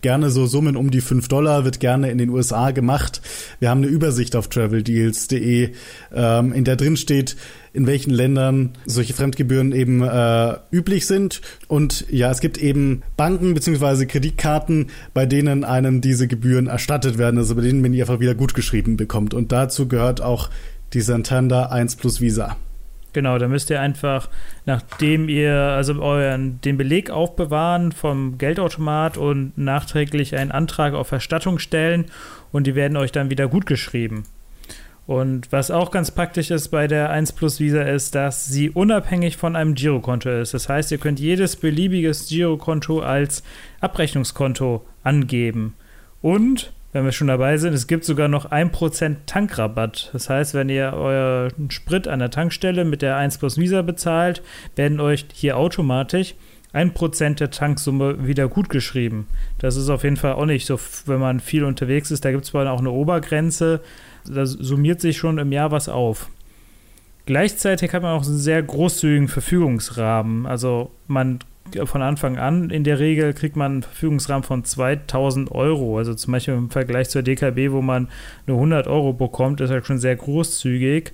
gerne 0.00 0.30
so 0.30 0.46
Summen 0.46 0.76
um 0.76 0.90
die 0.90 1.00
5 1.00 1.28
Dollar, 1.28 1.64
wird 1.64 1.80
gerne 1.80 2.10
in 2.10 2.18
den 2.18 2.30
USA 2.30 2.70
gemacht. 2.70 3.20
Wir 3.58 3.70
haben 3.70 3.82
eine 3.82 3.88
Übersicht 3.88 4.36
auf 4.36 4.48
traveldeals.de, 4.48 5.70
ähm, 6.14 6.52
in 6.52 6.64
der 6.64 6.76
drin 6.76 6.96
steht, 6.96 7.36
in 7.72 7.86
welchen 7.86 8.10
Ländern 8.10 8.70
solche 8.86 9.14
Fremdgebühren 9.14 9.72
eben 9.72 10.02
äh, 10.02 10.56
üblich 10.72 11.06
sind. 11.06 11.40
Und 11.68 12.06
ja, 12.10 12.30
es 12.30 12.40
gibt 12.40 12.58
eben 12.58 13.02
Banken 13.16 13.54
beziehungsweise 13.54 14.06
Kreditkarten, 14.06 14.88
bei 15.14 15.26
denen 15.26 15.64
einem 15.64 16.00
diese 16.00 16.26
Gebühren 16.26 16.66
erstattet 16.66 17.18
werden, 17.18 17.38
also 17.38 17.54
bei 17.54 17.62
denen 17.62 17.80
man 17.80 17.92
die 17.92 18.00
einfach 18.00 18.20
wieder 18.20 18.34
gut 18.34 18.54
geschrieben 18.54 18.96
bekommt. 18.96 19.34
Und 19.34 19.52
dazu 19.52 19.88
gehört 19.88 20.20
auch 20.20 20.50
die 20.92 21.00
Santander 21.00 21.70
1 21.70 21.96
plus 21.96 22.20
Visa. 22.20 22.56
Genau, 23.12 23.38
da 23.38 23.48
müsst 23.48 23.70
ihr 23.70 23.80
einfach, 23.80 24.28
nachdem 24.66 25.28
ihr 25.28 25.54
also 25.54 26.00
euren 26.00 26.60
den 26.60 26.76
Beleg 26.76 27.10
aufbewahren 27.10 27.92
vom 27.92 28.38
Geldautomat 28.38 29.16
und 29.16 29.56
nachträglich 29.56 30.36
einen 30.36 30.52
Antrag 30.52 30.94
auf 30.94 31.10
Erstattung 31.10 31.58
stellen 31.58 32.06
und 32.52 32.66
die 32.66 32.74
werden 32.74 32.96
euch 32.96 33.12
dann 33.12 33.30
wieder 33.30 33.48
gut 33.48 33.66
geschrieben. 33.66 34.24
Und 35.06 35.50
was 35.50 35.72
auch 35.72 35.90
ganz 35.90 36.12
praktisch 36.12 36.52
ist 36.52 36.68
bei 36.68 36.86
der 36.86 37.10
1 37.10 37.32
Plus 37.32 37.58
Visa 37.58 37.82
ist, 37.82 38.14
dass 38.14 38.46
sie 38.46 38.70
unabhängig 38.70 39.36
von 39.36 39.56
einem 39.56 39.74
Girokonto 39.74 40.30
ist. 40.30 40.54
Das 40.54 40.68
heißt, 40.68 40.92
ihr 40.92 40.98
könnt 40.98 41.18
jedes 41.18 41.56
beliebiges 41.56 42.28
Girokonto 42.28 43.00
als 43.00 43.42
Abrechnungskonto 43.80 44.86
angeben. 45.02 45.74
Und 46.22 46.72
wenn 46.92 47.04
wir 47.04 47.12
schon 47.12 47.28
dabei 47.28 47.56
sind, 47.56 47.72
es 47.72 47.86
gibt 47.86 48.04
sogar 48.04 48.28
noch 48.28 48.50
1% 48.50 49.16
Tankrabatt. 49.26 50.10
Das 50.12 50.28
heißt, 50.28 50.54
wenn 50.54 50.68
ihr 50.68 50.92
euren 50.92 51.70
Sprit 51.70 52.08
an 52.08 52.18
der 52.18 52.30
Tankstelle 52.30 52.84
mit 52.84 53.02
der 53.02 53.16
1 53.16 53.38
Plus 53.38 53.58
Visa 53.58 53.82
bezahlt, 53.82 54.42
werden 54.76 55.00
euch 55.00 55.26
hier 55.32 55.56
automatisch 55.56 56.34
ein 56.72 56.94
Prozent 56.94 57.40
der 57.40 57.50
Tanksumme 57.50 58.26
wieder 58.26 58.48
gutgeschrieben. 58.48 59.26
Das 59.58 59.76
ist 59.76 59.88
auf 59.88 60.04
jeden 60.04 60.16
Fall 60.16 60.34
auch 60.34 60.46
nicht 60.46 60.66
so, 60.66 60.78
wenn 61.06 61.20
man 61.20 61.40
viel 61.40 61.64
unterwegs 61.64 62.10
ist. 62.10 62.24
Da 62.24 62.30
gibt 62.30 62.44
es 62.44 62.54
auch 62.54 62.78
eine 62.78 62.90
Obergrenze. 62.90 63.80
Da 64.24 64.46
summiert 64.46 65.00
sich 65.00 65.16
schon 65.16 65.38
im 65.38 65.52
Jahr 65.52 65.72
was 65.72 65.88
auf. 65.88 66.28
Gleichzeitig 67.26 67.92
hat 67.92 68.02
man 68.02 68.16
auch 68.16 68.24
einen 68.24 68.38
sehr 68.38 68.62
großzügigen 68.62 69.28
Verfügungsrahmen. 69.28 70.46
Also 70.46 70.90
man 71.06 71.40
von 71.84 72.02
Anfang 72.02 72.38
an 72.38 72.70
in 72.70 72.84
der 72.84 72.98
Regel 72.98 73.32
kriegt 73.32 73.56
man 73.56 73.72
einen 73.72 73.82
Verfügungsrahmen 73.82 74.42
von 74.42 74.64
2000 74.64 75.52
Euro. 75.52 75.98
Also 75.98 76.14
zum 76.14 76.32
Beispiel 76.32 76.54
im 76.54 76.70
Vergleich 76.70 77.10
zur 77.10 77.22
DKB, 77.22 77.70
wo 77.70 77.80
man 77.80 78.08
nur 78.46 78.56
100 78.56 78.86
Euro 78.86 79.12
bekommt, 79.12 79.60
ist 79.60 79.70
halt 79.70 79.86
schon 79.86 79.98
sehr 79.98 80.16
großzügig. 80.16 81.12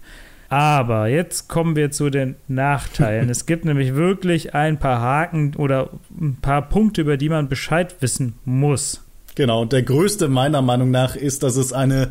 Aber 0.49 1.09
jetzt 1.09 1.49
kommen 1.49 1.75
wir 1.77 1.91
zu 1.91 2.09
den 2.11 2.37
Nachteilen. 2.49 3.29
es 3.31 3.47
gibt 3.47 3.65
nämlich 3.65 3.95
wirklich 3.95 4.55
ein 4.55 4.79
paar 4.79 5.01
Haken 5.01 5.55
oder 5.57 5.91
ein 6.19 6.37
paar 6.41 6.63
Punkte, 6.69 7.01
über 7.03 7.17
die 7.17 7.29
man 7.29 7.49
Bescheid 7.49 7.97
wissen 8.01 8.35
muss. 8.45 9.03
Genau, 9.35 9.63
und 9.63 9.73
der 9.73 9.83
größte 9.83 10.29
meiner 10.29 10.63
Meinung 10.63 10.91
nach 10.91 11.15
ist, 11.15 11.43
dass 11.43 11.57
es 11.57 11.73
eine 11.73 12.11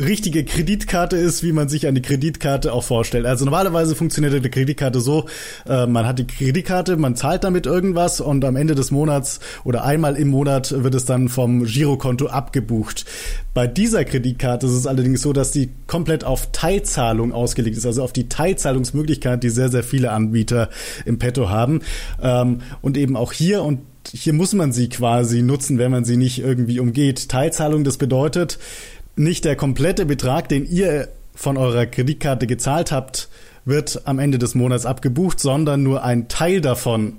richtige 0.00 0.44
Kreditkarte 0.44 1.16
ist, 1.16 1.42
wie 1.42 1.52
man 1.52 1.68
sich 1.68 1.86
eine 1.86 2.00
Kreditkarte 2.00 2.72
auch 2.72 2.82
vorstellt. 2.82 3.26
Also 3.26 3.44
normalerweise 3.44 3.94
funktioniert 3.94 4.34
eine 4.34 4.50
Kreditkarte 4.50 5.00
so, 5.00 5.26
äh, 5.68 5.86
man 5.86 6.06
hat 6.06 6.18
die 6.18 6.26
Kreditkarte, 6.26 6.96
man 6.96 7.14
zahlt 7.16 7.44
damit 7.44 7.66
irgendwas 7.66 8.20
und 8.20 8.44
am 8.44 8.56
Ende 8.56 8.74
des 8.74 8.90
Monats 8.90 9.40
oder 9.62 9.84
einmal 9.84 10.16
im 10.16 10.28
Monat 10.28 10.74
wird 10.82 10.94
es 10.94 11.04
dann 11.04 11.28
vom 11.28 11.64
Girokonto 11.64 12.26
abgebucht. 12.26 13.04
Bei 13.54 13.68
dieser 13.68 14.04
Kreditkarte 14.04 14.66
ist 14.66 14.72
es 14.72 14.86
allerdings 14.86 15.22
so, 15.22 15.32
dass 15.32 15.52
die 15.52 15.70
komplett 15.86 16.24
auf 16.24 16.50
Teilzahlung 16.50 17.32
ausgelegt 17.32 17.76
ist, 17.76 17.86
also 17.86 18.02
auf 18.02 18.12
die 18.12 18.28
Teilzahlungsmöglichkeit, 18.28 19.44
die 19.44 19.50
sehr, 19.50 19.68
sehr 19.68 19.84
viele 19.84 20.10
Anbieter 20.10 20.70
im 21.04 21.18
Petto 21.18 21.48
haben. 21.48 21.82
Ähm, 22.20 22.58
und 22.82 22.96
eben 22.96 23.16
auch 23.16 23.32
hier 23.32 23.62
und 23.62 23.80
hier 24.12 24.34
muss 24.34 24.52
man 24.52 24.72
sie 24.72 24.88
quasi 24.88 25.40
nutzen, 25.40 25.78
wenn 25.78 25.90
man 25.90 26.04
sie 26.04 26.16
nicht 26.16 26.38
irgendwie 26.38 26.78
umgeht. 26.78 27.28
Teilzahlung, 27.28 27.84
das 27.84 27.96
bedeutet, 27.96 28.58
nicht 29.16 29.44
der 29.44 29.56
komplette 29.56 30.06
Betrag, 30.06 30.48
den 30.48 30.64
ihr 30.64 31.08
von 31.34 31.56
eurer 31.56 31.86
Kreditkarte 31.86 32.46
gezahlt 32.46 32.92
habt, 32.92 33.28
wird 33.64 34.02
am 34.04 34.18
Ende 34.18 34.38
des 34.38 34.54
Monats 34.54 34.86
abgebucht, 34.86 35.40
sondern 35.40 35.82
nur 35.82 36.04
ein 36.04 36.28
Teil 36.28 36.60
davon. 36.60 37.14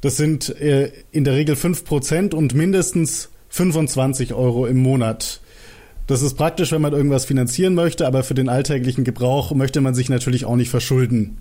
Das 0.00 0.16
sind 0.16 0.50
äh, 0.60 0.92
in 1.10 1.24
der 1.24 1.34
Regel 1.34 1.54
5% 1.56 2.34
und 2.34 2.54
mindestens 2.54 3.30
25 3.48 4.34
Euro 4.34 4.66
im 4.66 4.78
Monat. 4.78 5.40
Das 6.06 6.22
ist 6.22 6.34
praktisch, 6.34 6.70
wenn 6.70 6.82
man 6.82 6.92
irgendwas 6.92 7.24
finanzieren 7.24 7.74
möchte, 7.74 8.06
aber 8.06 8.22
für 8.22 8.34
den 8.34 8.48
alltäglichen 8.48 9.02
Gebrauch 9.02 9.52
möchte 9.52 9.80
man 9.80 9.94
sich 9.94 10.08
natürlich 10.08 10.44
auch 10.44 10.54
nicht 10.54 10.70
verschulden. 10.70 11.38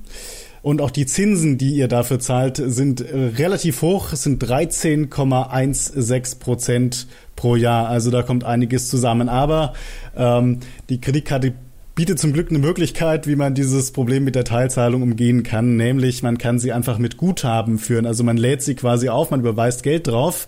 Und 0.63 0.81
auch 0.81 0.89
die 0.89 1.05
Zinsen, 1.05 1.59
die 1.59 1.75
ihr 1.75 1.87
dafür 1.87 2.19
zahlt, 2.19 2.57
sind 2.57 3.01
äh, 3.01 3.15
relativ 3.37 3.83
hoch, 3.83 4.13
es 4.13 4.23
sind 4.23 4.43
13,16 4.43 6.39
Prozent 6.39 7.05
pro 7.35 7.55
Jahr. 7.55 7.87
Also 7.87 8.11
da 8.11 8.23
kommt 8.23 8.43
einiges 8.43 8.89
zusammen. 8.89 9.29
Aber 9.29 9.73
ähm, 10.15 10.59
die 10.89 11.01
Kreditkarte 11.01 11.53
bietet 11.95 12.19
zum 12.19 12.33
Glück 12.33 12.49
eine 12.49 12.59
Möglichkeit, 12.59 13.27
wie 13.27 13.35
man 13.35 13.53
dieses 13.53 13.91
Problem 13.91 14.23
mit 14.23 14.35
der 14.35 14.43
Teilzahlung 14.43 15.01
umgehen 15.01 15.43
kann. 15.43 15.77
Nämlich, 15.77 16.23
man 16.23 16.37
kann 16.37 16.59
sie 16.59 16.73
einfach 16.73 16.97
mit 16.97 17.17
Guthaben 17.17 17.77
führen. 17.79 18.05
Also 18.05 18.23
man 18.23 18.37
lädt 18.37 18.61
sie 18.61 18.75
quasi 18.75 19.09
auf, 19.09 19.31
man 19.31 19.39
überweist 19.39 19.83
Geld 19.83 20.07
drauf 20.07 20.47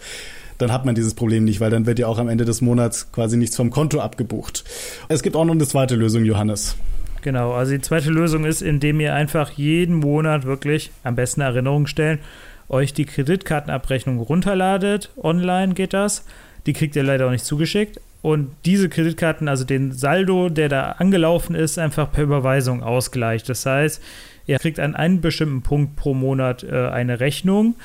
dann 0.57 0.71
hat 0.71 0.85
man 0.85 0.95
dieses 0.95 1.13
Problem 1.13 1.43
nicht, 1.45 1.59
weil 1.59 1.69
dann 1.69 1.85
wird 1.85 1.99
ja 1.99 2.07
auch 2.07 2.17
am 2.17 2.29
Ende 2.29 2.45
des 2.45 2.61
Monats 2.61 3.11
quasi 3.11 3.37
nichts 3.37 3.55
vom 3.55 3.69
Konto 3.69 3.99
abgebucht. 3.99 4.63
Es 5.07 5.23
gibt 5.23 5.35
auch 5.35 5.45
noch 5.45 5.53
eine 5.53 5.67
zweite 5.67 5.95
Lösung, 5.95 6.25
Johannes. 6.25 6.75
Genau, 7.21 7.53
also 7.53 7.73
die 7.73 7.81
zweite 7.81 8.09
Lösung 8.09 8.45
ist, 8.45 8.61
indem 8.61 8.99
ihr 8.99 9.13
einfach 9.13 9.51
jeden 9.51 9.95
Monat 9.95 10.45
wirklich, 10.45 10.91
am 11.03 11.15
besten 11.15 11.41
Erinnerung 11.41 11.87
stellen, 11.87 12.19
euch 12.69 12.93
die 12.93 13.05
Kreditkartenabrechnung 13.05 14.19
runterladet. 14.19 15.11
Online 15.17 15.73
geht 15.73 15.93
das. 15.93 16.25
Die 16.67 16.73
kriegt 16.73 16.95
ihr 16.95 17.03
leider 17.03 17.25
auch 17.25 17.31
nicht 17.31 17.45
zugeschickt. 17.45 17.99
Und 18.21 18.51
diese 18.65 18.89
Kreditkarten, 18.89 19.47
also 19.47 19.63
den 19.63 19.91
Saldo, 19.91 20.49
der 20.49 20.69
da 20.69 20.91
angelaufen 20.99 21.55
ist, 21.55 21.79
einfach 21.79 22.11
per 22.11 22.23
Überweisung 22.23 22.83
ausgleicht. 22.83 23.47
Das 23.49 23.65
heißt, 23.65 24.03
ihr 24.45 24.59
kriegt 24.59 24.79
an 24.79 24.95
einem 24.95 25.21
bestimmten 25.21 25.61
Punkt 25.61 25.95
pro 25.95 26.13
Monat 26.13 26.63
äh, 26.63 26.89
eine 26.89 27.19
Rechnung, 27.19 27.75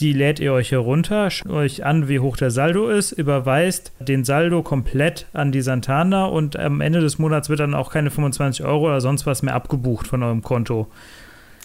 die 0.00 0.12
lädt 0.12 0.40
ihr 0.40 0.52
euch 0.52 0.72
herunter, 0.72 1.30
schaut 1.30 1.52
euch 1.52 1.84
an, 1.84 2.08
wie 2.08 2.18
hoch 2.18 2.36
der 2.36 2.50
Saldo 2.50 2.88
ist, 2.88 3.12
überweist 3.12 3.92
den 4.00 4.24
Saldo 4.24 4.62
komplett 4.62 5.26
an 5.32 5.52
die 5.52 5.60
Santana 5.60 6.24
und 6.24 6.58
am 6.58 6.80
Ende 6.80 7.00
des 7.00 7.18
Monats 7.18 7.48
wird 7.48 7.60
dann 7.60 7.74
auch 7.74 7.92
keine 7.92 8.10
25 8.10 8.64
Euro 8.64 8.86
oder 8.86 9.00
sonst 9.00 9.26
was 9.26 9.42
mehr 9.42 9.54
abgebucht 9.54 10.08
von 10.08 10.24
eurem 10.24 10.42
Konto. 10.42 10.88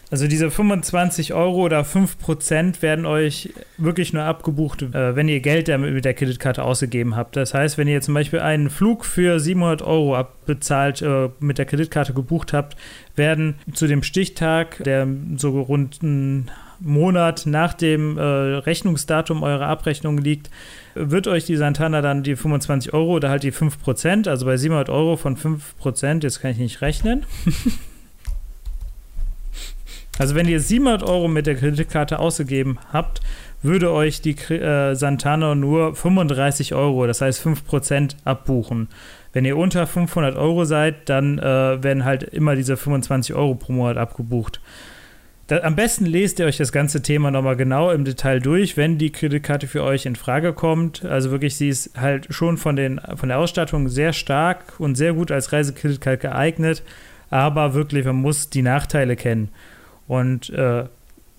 Also 0.09 0.27
diese 0.27 0.49
25 0.49 1.33
Euro 1.33 1.63
oder 1.63 1.83
5 1.83 2.17
Prozent 2.17 2.81
werden 2.81 3.05
euch 3.05 3.53
wirklich 3.77 4.13
nur 4.13 4.23
abgebucht, 4.23 4.81
äh, 4.81 5.15
wenn 5.17 5.27
ihr 5.27 5.41
Geld 5.41 5.67
damit 5.67 5.93
mit 5.93 6.05
der 6.05 6.13
Kreditkarte 6.13 6.63
ausgegeben 6.63 7.17
habt. 7.17 7.35
Das 7.35 7.53
heißt, 7.53 7.77
wenn 7.77 7.89
ihr 7.89 7.99
zum 8.01 8.13
Beispiel 8.13 8.39
einen 8.39 8.69
Flug 8.69 9.03
für 9.03 9.39
700 9.39 9.81
Euro 9.81 10.15
abbezahlt 10.15 11.01
äh, 11.01 11.29
mit 11.41 11.57
der 11.57 11.65
Kreditkarte 11.65 12.13
gebucht 12.13 12.53
habt, 12.53 12.77
werden 13.17 13.55
zu 13.73 13.85
dem 13.87 14.01
Stichtag, 14.01 14.81
der 14.85 15.07
so 15.35 15.59
rund 15.59 16.01
ein 16.01 16.51
Monat 16.79 17.45
nach 17.45 17.73
dem 17.73 18.17
äh, 18.17 18.21
Rechnungsdatum 18.21 19.43
eurer 19.43 19.67
Abrechnung 19.67 20.19
liegt, 20.19 20.49
wird 20.95 21.27
euch 21.27 21.45
die 21.45 21.57
Santana 21.57 22.01
dann 22.01 22.23
die 22.23 22.37
25 22.37 22.93
Euro 22.93 23.15
oder 23.15 23.29
halt 23.29 23.43
die 23.43 23.51
5%, 23.51 24.29
also 24.29 24.45
bei 24.45 24.55
700 24.55 24.89
Euro 24.89 25.17
von 25.17 25.35
5%, 25.35 26.23
jetzt 26.23 26.39
kann 26.39 26.51
ich 26.51 26.59
nicht 26.59 26.81
rechnen. 26.81 27.25
also 30.17 30.35
wenn 30.35 30.47
ihr 30.47 30.59
700 30.59 31.03
Euro 31.03 31.27
mit 31.27 31.47
der 31.47 31.55
Kreditkarte 31.55 32.19
ausgegeben 32.19 32.79
habt, 32.91 33.21
würde 33.61 33.91
euch 33.91 34.21
die 34.21 34.35
äh, 34.53 34.95
Santana 34.95 35.55
nur 35.55 35.95
35 35.95 36.73
Euro, 36.75 37.07
das 37.07 37.21
heißt 37.21 37.45
5% 37.45 38.15
abbuchen. 38.23 38.87
Wenn 39.33 39.45
ihr 39.45 39.57
unter 39.57 39.85
500 39.85 40.35
Euro 40.35 40.65
seid, 40.65 41.09
dann 41.09 41.39
äh, 41.39 41.43
werden 41.83 42.05
halt 42.05 42.23
immer 42.23 42.55
diese 42.55 42.77
25 42.77 43.35
Euro 43.35 43.55
pro 43.55 43.73
Monat 43.73 43.97
abgebucht. 43.97 44.61
Da, 45.47 45.59
am 45.61 45.75
besten 45.75 46.05
lest 46.05 46.39
ihr 46.39 46.45
euch 46.45 46.57
das 46.57 46.73
ganze 46.73 47.01
Thema 47.01 47.31
nochmal 47.31 47.55
genau 47.55 47.91
im 47.91 48.03
Detail 48.03 48.41
durch, 48.41 48.75
wenn 48.75 48.97
die 48.97 49.11
Kreditkarte 49.11 49.67
für 49.67 49.81
euch 49.83 50.05
in 50.05 50.17
Frage 50.17 50.53
kommt. 50.53 51.05
Also 51.05 51.31
wirklich, 51.31 51.55
sie 51.55 51.69
ist 51.69 51.91
halt 51.97 52.27
schon 52.29 52.57
von, 52.57 52.75
den, 52.75 52.99
von 53.15 53.29
der 53.29 53.39
Ausstattung 53.39 53.87
sehr 53.87 54.11
stark 54.11 54.73
und 54.77 54.95
sehr 54.95 55.13
gut 55.13 55.31
als 55.31 55.53
Reisekreditkarte 55.53 56.17
geeignet, 56.17 56.83
aber 57.29 57.73
wirklich, 57.73 58.05
man 58.05 58.17
muss 58.17 58.49
die 58.49 58.61
Nachteile 58.61 59.15
kennen. 59.15 59.49
Und 60.07 60.49
äh, 60.49 60.85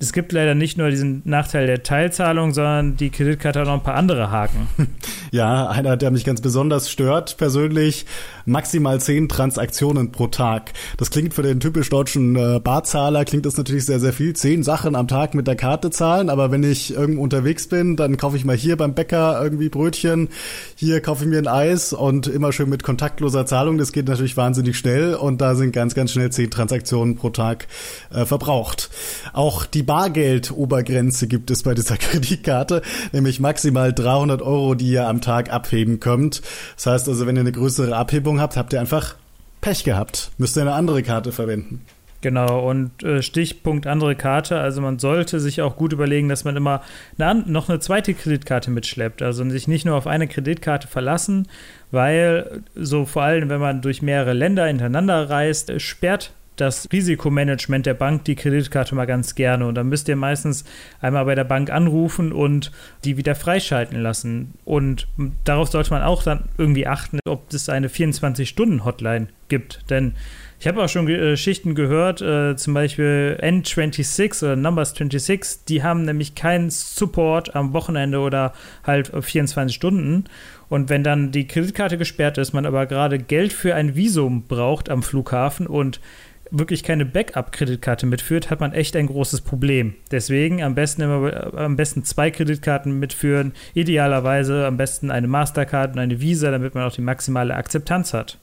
es 0.01 0.13
gibt 0.13 0.31
leider 0.33 0.55
nicht 0.55 0.79
nur 0.79 0.91
diesen 0.91 1.23
Nachteil 1.25 1.67
der 1.67 1.83
Teilzahlung, 1.83 2.55
sondern 2.55 2.97
die 2.97 3.11
Kreditkarte 3.11 3.61
hat 3.61 3.67
noch 3.67 3.75
ein 3.75 3.83
paar 3.83 3.97
andere 3.97 4.31
Haken. 4.31 4.69
Ja, 5.31 5.69
einer, 5.69 5.99
der 5.99 6.11
mich 6.11 6.25
ganz 6.25 6.41
besonders 6.41 6.91
stört 6.91 7.37
persönlich, 7.37 8.07
maximal 8.47 8.99
zehn 8.99 9.29
Transaktionen 9.29 10.11
pro 10.11 10.29
Tag. 10.29 10.73
Das 10.97 11.11
klingt 11.11 11.35
für 11.35 11.43
den 11.43 11.61
typisch 11.61 11.91
deutschen 11.91 12.35
äh, 12.35 12.61
Barzahler, 12.61 13.27
klingt 13.27 13.45
das 13.45 13.59
natürlich 13.59 13.85
sehr, 13.85 14.01
sehr 14.01 14.15
viel. 14.15 14.35
Zehn 14.35 14.63
Sachen 14.63 14.97
am 14.97 15.07
Tag 15.07 15.35
mit 15.35 15.47
der 15.47 15.55
Karte 15.55 15.91
zahlen, 15.91 16.31
aber 16.31 16.51
wenn 16.51 16.63
ich 16.63 16.95
irgendwo 16.95 17.23
unterwegs 17.23 17.69
bin, 17.69 17.95
dann 17.95 18.17
kaufe 18.17 18.39
ich 18.39 18.47
mal 18.47 18.57
hier 18.57 18.79
beim 18.79 18.95
Bäcker 18.95 19.39
irgendwie 19.43 19.69
Brötchen, 19.69 20.31
hier 20.75 21.03
kaufe 21.03 21.25
ich 21.25 21.31
mir 21.31 21.37
ein 21.39 21.47
Eis 21.47 21.93
und 21.93 22.27
immer 22.27 22.51
schön 22.53 22.71
mit 22.71 22.83
kontaktloser 22.83 23.45
Zahlung. 23.45 23.77
Das 23.77 23.93
geht 23.93 24.09
natürlich 24.09 24.39
wahnsinnig 24.39 24.79
schnell 24.79 25.15
und 25.15 25.43
da 25.43 25.57
sind 25.57 25.73
ganz, 25.73 25.95
ganz 25.95 26.13
schnell 26.13 26.31
zehn 26.33 26.51
Transaktionen 26.51 27.17
pro 27.17 27.29
Tag 27.29 27.67
äh, 28.11 28.25
verbraucht. 28.25 28.89
Auch 29.35 29.67
die 29.67 29.83
Bargeld-Obergrenze 29.89 31.29
gibt 31.29 31.51
es 31.51 31.63
bei 31.63 31.75
dieser 31.75 31.97
Kreditkarte, 31.99 32.83
nämlich 33.13 33.41
maximal 33.41 33.95
300 33.95 34.43
Euro, 34.43 34.75
die 34.75 34.91
ihr 34.91 35.09
am 35.09 35.23
Tag 35.23 35.51
abheben 35.51 35.99
könnt. 35.99 36.43
Das 36.77 36.87
heißt 36.87 37.09
also, 37.09 37.27
wenn 37.27 37.37
ihr 37.37 37.41
eine 37.41 37.53
größere 37.53 37.97
Abhebung 37.97 38.39
habt, 38.39 38.59
habt 38.59 38.75
ihr 38.75 38.81
einfach 38.81 39.17
Pech 39.63 39.85
gehabt. 39.85 40.31
Müsst 40.37 40.59
ihr 40.59 40.61
eine 40.61 40.75
andere 40.75 41.03
Karte 41.03 41.33
verwenden. 41.33 41.81
Genau, 42.21 42.69
und 42.69 43.03
äh, 43.03 43.23
Stichpunkt 43.23 43.87
andere 43.87 44.15
Karte. 44.15 44.59
Also 44.59 44.83
man 44.83 44.99
sollte 44.99 45.41
sich 45.41 45.63
auch 45.63 45.77
gut 45.77 45.95
überlegen, 45.95 46.29
dass 46.29 46.45
man 46.45 46.57
immer 46.57 46.83
eine, 47.17 47.45
noch 47.47 47.71
eine 47.71 47.81
zweite 47.81 48.13
Kreditkarte 48.13 48.71
mitschleppt. 48.71 49.23
Also 49.23 49.49
sich 49.49 49.69
nicht 49.69 49.87
nur 49.87 49.97
auf 49.97 50.07
eine 50.07 50.29
Kreditkarte 50.29 50.87
verlassen, 50.87 51.49
weil 51.93 52.63
so 52.75 53.07
vor 53.07 53.23
allem, 53.23 53.49
wenn 53.49 53.61
man 53.61 53.81
durch 53.81 54.03
mehrere 54.03 54.35
Länder 54.35 54.67
hintereinander 54.67 55.31
reist, 55.31 55.81
sperrt 55.81 56.33
das 56.61 56.89
Risikomanagement 56.93 57.87
der 57.87 57.95
Bank 57.95 58.25
die 58.25 58.35
Kreditkarte 58.35 58.95
mal 58.95 59.07
ganz 59.07 59.35
gerne. 59.35 59.67
Und 59.67 59.75
dann 59.75 59.89
müsst 59.89 60.09
ihr 60.09 60.17
meistens 60.17 60.65
einmal 61.01 61.25
bei 61.25 61.35
der 61.35 61.45
Bank 61.45 61.71
anrufen 61.71 62.33
und 62.33 62.73
die 63.05 63.17
wieder 63.17 63.35
freischalten 63.35 64.01
lassen. 64.01 64.55
Und 64.65 65.09
darauf 65.45 65.69
sollte 65.69 65.91
man 65.91 66.03
auch 66.03 66.23
dann 66.23 66.45
irgendwie 66.59 66.87
achten, 66.87 67.21
ob 67.27 67.53
es 67.53 67.69
eine 67.69 67.89
24-Stunden-Hotline 67.89 69.29
gibt. 69.49 69.85
Denn 69.91 70.15
ich 70.61 70.67
habe 70.67 70.83
auch 70.83 70.89
schon 70.89 71.07
Geschichten 71.07 71.77
gehört, 71.77 72.21
äh, 72.21 72.57
zum 72.57 72.75
Beispiel 72.75 73.39
N26 73.41 74.43
oder 74.43 74.57
Numbers 74.57 74.91
26, 74.91 75.67
die 75.69 75.85
haben 75.85 76.03
nämlich 76.03 76.35
keinen 76.35 76.71
Support 76.71 77.55
am 77.55 77.73
Wochenende 77.73 78.19
oder 78.19 78.53
halt 78.85 79.13
24 79.21 79.75
Stunden. 79.75 80.25
Und 80.69 80.91
wenn 80.91 81.05
dann 81.05 81.31
die 81.31 81.47
Kreditkarte 81.47 81.97
gesperrt 81.97 82.39
ist, 82.39 82.53
man 82.53 82.67
aber 82.67 82.87
gerade 82.87 83.19
Geld 83.21 83.53
für 83.53 83.77
ein 83.77 83.95
Visum 83.95 84.43
braucht 84.49 84.91
am 84.91 85.05
Flughafen 85.05 85.69
und 85.69 86.01
wirklich 86.51 86.83
keine 86.83 87.05
Backup-Kreditkarte 87.05 88.07
mitführt, 88.07 88.51
hat 88.51 88.61
man 88.61 88.73
echt 88.73 88.97
ein 88.97 89.07
großes 89.07 89.43
Problem. 89.43 89.95
Deswegen 90.11 90.63
am 90.63 90.75
besten 90.75 91.03
immer 91.03 91.55
am 91.55 91.77
besten 91.77 92.05
zwei 92.05 92.31
Kreditkarten 92.31 92.99
mitführen, 92.99 93.53
idealerweise 93.75 94.67
am 94.67 94.77
besten 94.77 95.11
eine 95.11 95.29
Mastercard 95.29 95.93
und 95.93 95.99
eine 95.99 96.21
Visa, 96.21 96.51
damit 96.51 96.75
man 96.75 96.85
auch 96.85 96.93
die 96.93 97.01
maximale 97.01 97.55
Akzeptanz 97.55 98.15
hat. 98.15 98.39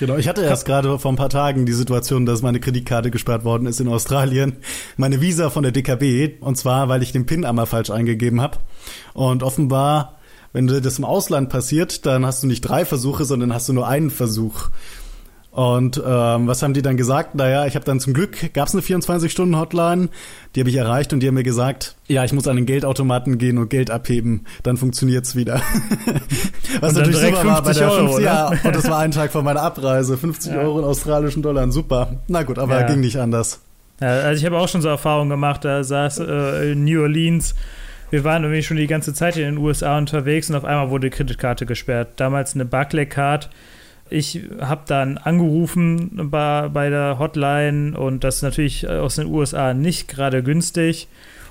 Genau, 0.00 0.16
ich 0.16 0.28
hatte 0.28 0.42
erst 0.42 0.64
gerade 0.64 0.98
vor 0.98 1.12
ein 1.12 1.16
paar 1.16 1.28
Tagen 1.28 1.66
die 1.66 1.74
Situation, 1.74 2.24
dass 2.24 2.40
meine 2.40 2.58
Kreditkarte 2.58 3.10
gesperrt 3.10 3.44
worden 3.44 3.66
ist 3.66 3.80
in 3.80 3.88
Australien. 3.88 4.56
Meine 4.96 5.20
Visa 5.20 5.50
von 5.50 5.62
der 5.62 5.72
DKB. 5.72 6.40
Und 6.40 6.56
zwar, 6.56 6.88
weil 6.88 7.02
ich 7.02 7.12
den 7.12 7.26
PIN 7.26 7.44
einmal 7.44 7.66
falsch 7.66 7.90
eingegeben 7.90 8.40
habe. 8.40 8.56
Und 9.12 9.42
offenbar, 9.42 10.18
wenn 10.54 10.66
das 10.66 10.98
im 10.98 11.04
Ausland 11.04 11.50
passiert, 11.50 12.06
dann 12.06 12.24
hast 12.24 12.42
du 12.42 12.46
nicht 12.46 12.62
drei 12.62 12.86
Versuche, 12.86 13.26
sondern 13.26 13.52
hast 13.52 13.68
du 13.68 13.74
nur 13.74 13.86
einen 13.86 14.10
Versuch. 14.10 14.70
Und 15.50 15.96
ähm, 15.98 16.46
was 16.46 16.62
haben 16.62 16.74
die 16.74 16.82
dann 16.82 16.96
gesagt? 16.96 17.34
Naja, 17.34 17.66
ich 17.66 17.74
habe 17.74 17.84
dann 17.84 17.98
zum 17.98 18.14
Glück, 18.14 18.52
gab 18.54 18.68
es 18.68 18.74
eine 18.74 18.82
24-Stunden-Hotline, 18.82 20.08
die 20.54 20.60
habe 20.60 20.70
ich 20.70 20.76
erreicht 20.76 21.12
und 21.12 21.20
die 21.20 21.26
haben 21.26 21.34
mir 21.34 21.42
gesagt, 21.42 21.96
ja, 22.06 22.24
ich 22.24 22.32
muss 22.32 22.46
an 22.46 22.54
den 22.54 22.66
Geldautomaten 22.66 23.36
gehen 23.36 23.58
und 23.58 23.68
Geld 23.68 23.90
abheben, 23.90 24.46
dann 24.62 24.76
funktioniert's 24.76 25.34
wieder. 25.34 25.60
was 26.80 26.94
natürlich 26.94 27.16
super 27.16 27.44
war 27.44 27.62
bei 27.62 27.72
der 27.72 27.90
Euro, 27.90 28.06
50, 28.12 28.24
ja, 28.24 28.48
und 28.48 28.76
das 28.76 28.88
war 28.88 29.00
ein 29.00 29.10
Tag 29.10 29.32
vor 29.32 29.42
meiner 29.42 29.62
Abreise, 29.62 30.16
50 30.16 30.52
ja. 30.52 30.58
Euro 30.58 30.78
in 30.78 30.84
australischen 30.84 31.42
Dollar, 31.42 31.70
super. 31.72 32.20
Na 32.28 32.44
gut, 32.44 32.58
aber 32.58 32.80
ja. 32.80 32.86
ging 32.86 33.00
nicht 33.00 33.18
anders. 33.18 33.60
Ja, 34.00 34.08
also 34.08 34.38
ich 34.38 34.46
habe 34.46 34.56
auch 34.56 34.68
schon 34.68 34.82
so 34.82 34.88
Erfahrungen 34.88 35.30
gemacht, 35.30 35.64
da 35.64 35.82
saß 35.82 36.20
äh, 36.20 36.72
in 36.72 36.84
New 36.84 37.02
Orleans 37.02 37.56
wir 38.10 38.24
waren 38.24 38.42
irgendwie 38.42 38.62
schon 38.62 38.76
die 38.76 38.88
ganze 38.88 39.14
Zeit 39.14 39.36
in 39.36 39.44
den 39.44 39.58
USA 39.58 39.96
unterwegs 39.96 40.50
und 40.50 40.56
auf 40.56 40.64
einmal 40.64 40.90
wurde 40.90 41.08
die 41.08 41.16
Kreditkarte 41.16 41.64
gesperrt. 41.64 42.08
Damals 42.16 42.54
eine 42.54 42.64
Barclay-Card, 42.64 43.48
ich 44.10 44.42
habe 44.60 44.82
dann 44.86 45.18
angerufen 45.18 46.30
bei, 46.30 46.68
bei 46.68 46.90
der 46.90 47.18
Hotline 47.18 47.98
und 47.98 48.24
das 48.24 48.36
ist 48.36 48.42
natürlich 48.42 48.88
aus 48.88 49.16
den 49.16 49.26
USA 49.26 49.74
nicht 49.74 50.08
gerade 50.08 50.42
günstig. 50.42 51.08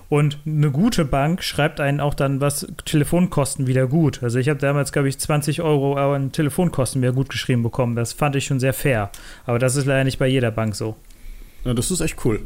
Und 0.09 0.39
eine 0.45 0.71
gute 0.71 1.05
Bank 1.05 1.43
schreibt 1.43 1.79
einen 1.79 1.99
auch 1.99 2.15
dann 2.15 2.41
was 2.41 2.67
Telefonkosten 2.85 3.67
wieder 3.67 3.85
gut. 3.85 4.23
Also 4.23 4.39
ich 4.39 4.49
habe 4.49 4.59
damals, 4.59 4.91
glaube 4.91 5.07
ich, 5.07 5.19
20 5.19 5.61
Euro 5.61 5.95
an 5.97 6.31
Telefonkosten 6.31 7.01
wieder 7.01 7.13
gut 7.13 7.29
geschrieben 7.29 7.61
bekommen. 7.61 7.95
Das 7.95 8.13
fand 8.13 8.35
ich 8.35 8.45
schon 8.45 8.59
sehr 8.59 8.73
fair. 8.73 9.11
Aber 9.45 9.59
das 9.59 9.75
ist 9.75 9.85
leider 9.85 10.03
nicht 10.03 10.17
bei 10.17 10.27
jeder 10.27 10.49
Bank 10.49 10.75
so. 10.75 10.95
Ja, 11.63 11.75
das 11.75 11.91
ist 11.91 12.01
echt 12.01 12.25
cool. 12.25 12.41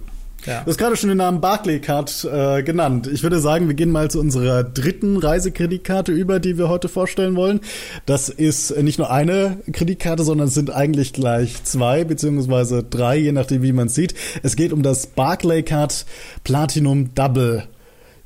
Ja. 0.45 0.61
Du 0.61 0.71
hast 0.71 0.77
gerade 0.77 0.95
schon 0.97 1.09
den 1.09 1.17
Namen 1.17 1.41
Barclaycard 1.41 2.27
äh, 2.31 2.63
genannt. 2.63 3.07
Ich 3.07 3.23
würde 3.23 3.39
sagen, 3.39 3.67
wir 3.67 3.75
gehen 3.75 3.91
mal 3.91 4.11
zu 4.11 4.19
unserer 4.19 4.63
dritten 4.63 5.17
Reisekreditkarte 5.17 6.11
über, 6.11 6.39
die 6.39 6.57
wir 6.57 6.69
heute 6.69 6.89
vorstellen 6.89 7.35
wollen. 7.35 7.61
Das 8.05 8.29
ist 8.29 8.75
nicht 8.81 8.97
nur 8.97 9.09
eine 9.09 9.57
Kreditkarte, 9.71 10.23
sondern 10.23 10.47
es 10.47 10.53
sind 10.53 10.69
eigentlich 10.71 11.13
gleich 11.13 11.63
zwei 11.63 12.03
beziehungsweise 12.03 12.83
drei, 12.83 13.17
je 13.17 13.31
nachdem, 13.31 13.61
wie 13.61 13.73
man 13.73 13.87
es 13.87 13.95
sieht. 13.95 14.15
Es 14.43 14.55
geht 14.55 14.73
um 14.73 14.83
das 14.83 15.07
Barclaycard 15.07 16.05
Platinum 16.43 17.13
Double. 17.15 17.63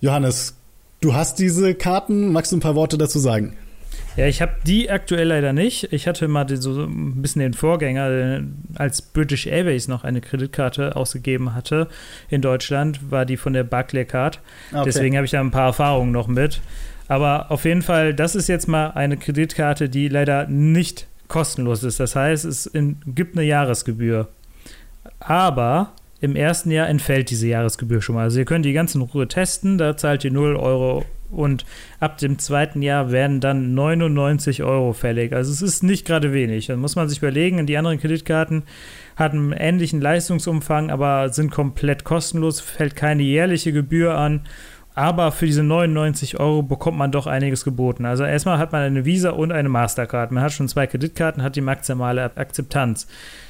Johannes, 0.02 0.56
du 1.02 1.14
hast 1.14 1.40
diese 1.40 1.76
Karten. 1.76 2.32
Magst 2.32 2.52
du 2.52 2.58
ein 2.58 2.62
paar 2.62 2.76
Worte 2.76 2.98
dazu 2.98 3.20
sagen? 3.20 3.58
Ja, 4.18 4.26
ich 4.26 4.42
habe 4.42 4.54
die 4.66 4.90
aktuell 4.90 5.28
leider 5.28 5.54
nicht. 5.54 5.94
Ich 5.94 6.08
hatte 6.08 6.28
mal 6.28 6.44
den, 6.44 6.60
so 6.60 6.84
ein 6.84 7.22
bisschen 7.22 7.44
den 7.44 7.54
Vorgänger, 7.54 8.42
als 8.74 9.04
British 9.04 9.46
Airways 9.46 9.88
noch 9.88 10.04
eine 10.04 10.22
Kreditkarte 10.22 10.96
ausgegeben 10.96 11.54
hatte 11.54 11.88
in 12.28 12.42
Deutschland, 12.42 13.12
war 13.12 13.26
die 13.26 13.38
von 13.38 13.54
der 13.54 13.64
Barclaycard. 13.64 14.42
Okay. 14.72 14.82
Deswegen 14.86 15.16
habe 15.16 15.26
ich 15.26 15.32
da 15.32 15.40
ein 15.40 15.52
paar 15.52 15.68
Erfahrungen 15.68 16.12
noch 16.12 16.28
mit. 16.28 16.62
Aber 17.08 17.52
auf 17.52 17.64
jeden 17.64 17.84
Fall, 17.84 18.16
das 18.16 18.36
ist 18.36 18.50
jetzt 18.50 18.68
mal 18.68 18.90
eine 18.90 19.18
Kreditkarte, 19.18 19.88
die 19.88 20.08
leider 20.08 20.48
nicht 20.48 21.06
kostenlos 21.28 21.84
ist. 21.84 22.00
Das 22.00 22.16
heißt, 22.16 22.44
es 22.44 22.66
in, 22.66 22.98
gibt 23.06 23.38
eine 23.38 23.46
Jahresgebühr. 23.46 24.28
Aber 25.20 25.92
im 26.22 26.36
ersten 26.36 26.72
Jahr 26.72 26.90
entfällt 26.90 27.30
diese 27.30 27.48
Jahresgebühr 27.48 28.02
schon 28.02 28.16
mal. 28.16 28.24
Also 28.24 28.40
ihr 28.40 28.46
könnt 28.46 28.66
die 28.66 28.74
ganzen 28.74 29.02
Ruhe 29.02 29.28
testen, 29.28 29.78
da 29.78 29.96
zahlt 29.96 30.24
ihr 30.26 30.32
0 30.32 30.56
Euro 30.56 31.06
und 31.32 31.66
ab 32.00 32.18
dem 32.18 32.40
zweiten 32.40 32.82
Jahr 32.82 33.12
werden 33.12 33.40
dann 33.40 33.74
99 33.74 34.64
Euro 34.64 34.94
fällig. 34.94 35.34
Also 35.34 35.52
es 35.52 35.62
ist 35.62 35.84
nicht 35.84 36.06
gerade 36.06 36.34
wenig. 36.34 36.68
Dann 36.68 36.80
muss 36.80 36.96
man 36.96 37.10
sich 37.10 37.20
überlegen, 37.20 37.66
die 37.66 37.78
anderen 37.78 38.00
Kreditkarten 38.00 38.64
hatten 39.16 39.38
einen 39.38 39.54
ähnlichen 39.54 40.02
Leistungsumfang, 40.02 40.90
aber 40.90 41.30
sind 41.30 41.52
komplett 41.52 42.04
kostenlos, 42.04 42.62
fällt 42.62 42.96
keine 42.96 43.24
jährliche 43.24 43.74
Gebühr 43.74 44.18
an. 44.18 44.42
Aber 44.96 45.32
für 45.32 45.46
diese 45.46 45.62
99 45.62 46.40
Euro 46.40 46.64
bekommt 46.64 46.98
man 46.98 47.12
doch 47.12 47.28
einiges 47.28 47.64
geboten. 47.64 48.06
Also 48.06 48.24
erstmal 48.24 48.58
hat 48.58 48.72
man 48.72 48.82
eine 48.82 49.06
Visa 49.06 49.30
und 49.30 49.52
eine 49.52 49.70
Mastercard. 49.70 50.32
Man 50.32 50.42
hat 50.44 50.54
schon 50.54 50.68
zwei 50.68 50.88
Kreditkarten, 50.88 51.44
hat 51.44 51.56
die 51.56 51.62
maximale 51.62 52.36
Akzeptanz. 52.36 53.08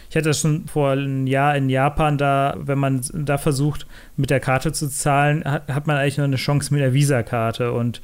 Ich 0.09 0.15
hatte 0.15 0.29
das 0.29 0.39
schon 0.39 0.67
vor 0.67 0.91
einem 0.91 1.27
Jahr 1.27 1.55
in 1.55 1.69
Japan 1.69 2.17
da, 2.17 2.55
wenn 2.57 2.79
man 2.79 3.01
da 3.13 3.37
versucht, 3.37 3.85
mit 4.15 4.29
der 4.29 4.39
Karte 4.39 4.71
zu 4.71 4.89
zahlen, 4.89 5.43
hat, 5.43 5.67
hat 5.67 5.87
man 5.87 5.97
eigentlich 5.97 6.17
nur 6.17 6.25
eine 6.25 6.37
Chance 6.37 6.73
mit 6.73 6.81
der 6.81 6.93
Visa-Karte 6.93 7.71
und 7.71 8.01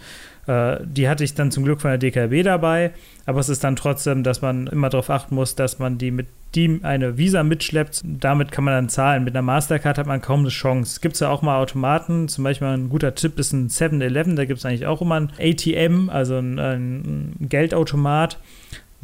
äh, 0.47 0.77
die 0.83 1.07
hatte 1.07 1.23
ich 1.23 1.33
dann 1.33 1.51
zum 1.51 1.63
Glück 1.63 1.81
von 1.81 1.91
der 1.91 1.97
DKB 1.97 2.43
dabei, 2.43 2.91
aber 3.25 3.39
es 3.39 3.49
ist 3.49 3.63
dann 3.63 3.75
trotzdem, 3.75 4.23
dass 4.23 4.41
man 4.41 4.67
immer 4.67 4.89
darauf 4.89 5.09
achten 5.09 5.35
muss, 5.35 5.55
dass 5.55 5.79
man 5.79 5.97
die 5.97 6.11
mit 6.11 6.27
die 6.55 6.81
eine 6.83 7.17
Visa 7.17 7.43
mitschleppt. 7.43 8.01
Damit 8.05 8.51
kann 8.51 8.63
man 8.63 8.75
dann 8.75 8.89
zahlen. 8.89 9.23
Mit 9.23 9.35
einer 9.35 9.41
Mastercard 9.41 9.97
hat 9.97 10.05
man 10.07 10.21
kaum 10.21 10.41
eine 10.41 10.49
Chance. 10.49 10.91
Es 10.91 11.01
gibt 11.01 11.19
ja 11.19 11.29
auch 11.29 11.41
mal 11.41 11.59
Automaten. 11.59 12.27
Zum 12.27 12.43
Beispiel 12.43 12.67
ein 12.67 12.89
guter 12.89 13.15
Tipp 13.15 13.39
ist 13.39 13.53
ein 13.53 13.69
7-Eleven. 13.69 14.35
Da 14.35 14.45
gibt 14.45 14.59
es 14.59 14.65
eigentlich 14.65 14.85
auch 14.85 15.01
immer 15.01 15.15
ein 15.15 15.31
ATM, 15.39 16.09
also 16.09 16.37
ein, 16.37 16.59
ein 16.59 17.35
Geldautomat 17.39 18.37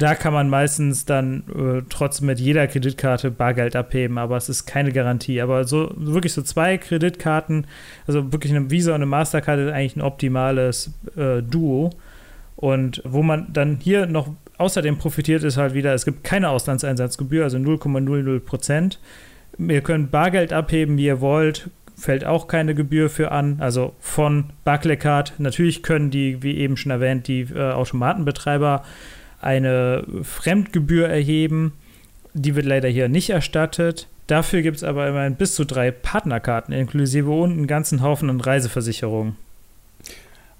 da 0.00 0.14
kann 0.14 0.32
man 0.32 0.48
meistens 0.48 1.04
dann 1.04 1.44
äh, 1.54 1.82
trotzdem 1.90 2.28
mit 2.28 2.40
jeder 2.40 2.66
Kreditkarte 2.66 3.30
Bargeld 3.30 3.76
abheben, 3.76 4.16
aber 4.16 4.38
es 4.38 4.48
ist 4.48 4.64
keine 4.64 4.92
Garantie. 4.92 5.42
Aber 5.42 5.64
so 5.64 5.92
wirklich 5.94 6.32
so 6.32 6.40
zwei 6.40 6.78
Kreditkarten, 6.78 7.66
also 8.06 8.32
wirklich 8.32 8.54
eine 8.54 8.70
Visa 8.70 8.92
und 8.92 8.96
eine 8.96 9.06
Mastercard 9.06 9.60
ist 9.60 9.72
eigentlich 9.72 9.96
ein 9.96 10.00
optimales 10.00 10.94
äh, 11.16 11.42
Duo. 11.42 11.90
Und 12.56 13.02
wo 13.04 13.22
man 13.22 13.52
dann 13.52 13.78
hier 13.82 14.06
noch 14.06 14.30
außerdem 14.56 14.96
profitiert, 14.96 15.44
ist 15.44 15.58
halt 15.58 15.74
wieder, 15.74 15.92
es 15.92 16.06
gibt 16.06 16.24
keine 16.24 16.48
Auslandseinsatzgebühr, 16.48 17.44
also 17.44 17.58
0,00 17.58 18.40
Prozent. 18.40 19.00
Ihr 19.58 19.82
könnt 19.82 20.10
Bargeld 20.10 20.54
abheben, 20.54 20.96
wie 20.96 21.06
ihr 21.06 21.20
wollt, 21.20 21.68
fällt 21.94 22.24
auch 22.24 22.48
keine 22.48 22.74
Gebühr 22.74 23.10
für 23.10 23.32
an, 23.32 23.56
also 23.60 23.94
von 24.00 24.46
Barclaycard. 24.64 25.34
Natürlich 25.38 25.82
können 25.82 26.10
die, 26.10 26.42
wie 26.42 26.56
eben 26.56 26.78
schon 26.78 26.90
erwähnt, 26.90 27.28
die 27.28 27.42
äh, 27.42 27.72
Automatenbetreiber 27.72 28.82
eine 29.40 30.04
Fremdgebühr 30.22 31.08
erheben. 31.08 31.72
Die 32.34 32.54
wird 32.54 32.66
leider 32.66 32.88
hier 32.88 33.08
nicht 33.08 33.30
erstattet. 33.30 34.06
Dafür 34.26 34.62
gibt 34.62 34.76
es 34.76 34.84
aber 34.84 35.08
immerhin 35.08 35.34
bis 35.34 35.54
zu 35.54 35.64
drei 35.64 35.90
Partnerkarten 35.90 36.72
inklusive 36.72 37.30
und 37.30 37.50
einen 37.50 37.66
ganzen 37.66 38.02
Haufen 38.02 38.30
an 38.30 38.40
Reiseversicherungen. 38.40 39.36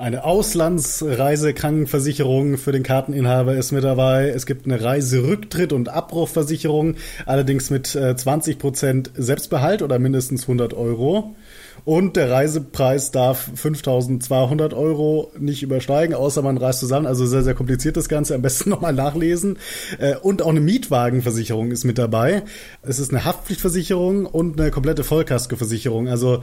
Eine 0.01 0.25
Auslandsreisekrankenversicherung 0.25 2.57
für 2.57 2.73
den 2.73 2.83
Karteninhaber 2.83 3.55
ist 3.55 3.71
mit 3.71 3.85
dabei. 3.85 4.31
Es 4.31 4.47
gibt 4.47 4.65
eine 4.65 4.81
Reiserücktritt- 4.81 5.75
und 5.75 5.91
Abbruchversicherung, 5.91 6.95
allerdings 7.27 7.69
mit 7.69 7.89
20% 7.89 9.09
äh, 9.09 9.11
Selbstbehalt 9.15 9.83
oder 9.83 9.99
mindestens 9.99 10.45
100 10.45 10.73
Euro. 10.73 11.37
Und 11.85 12.17
der 12.17 12.31
Reisepreis 12.31 13.11
darf 13.11 13.51
5200 13.55 14.75
Euro 14.75 15.33
nicht 15.39 15.63
übersteigen, 15.63 16.15
außer 16.15 16.43
man 16.43 16.57
reist 16.59 16.81
zusammen. 16.81 17.07
Also 17.07 17.27
sehr, 17.27 17.43
sehr 17.43 17.55
kompliziert 17.55 17.97
das 17.97 18.09
Ganze. 18.09 18.35
Am 18.35 18.43
besten 18.43 18.71
nochmal 18.71 18.93
nachlesen. 18.93 19.59
Äh, 19.99 20.17
und 20.17 20.43
auch 20.43 20.51
eine 20.51 20.61
Mietwagenversicherung 20.61 21.71
ist 21.71 21.85
mit 21.85 21.99
dabei. 21.99 22.43
Es 22.83 22.99
ist 22.99 23.11
eine 23.11 23.25
Haftpflichtversicherung 23.25 24.27
und 24.27 24.61
eine 24.61 24.71
komplette 24.71 25.05
Vollkaskoversicherung. 25.05 26.09
Also 26.09 26.43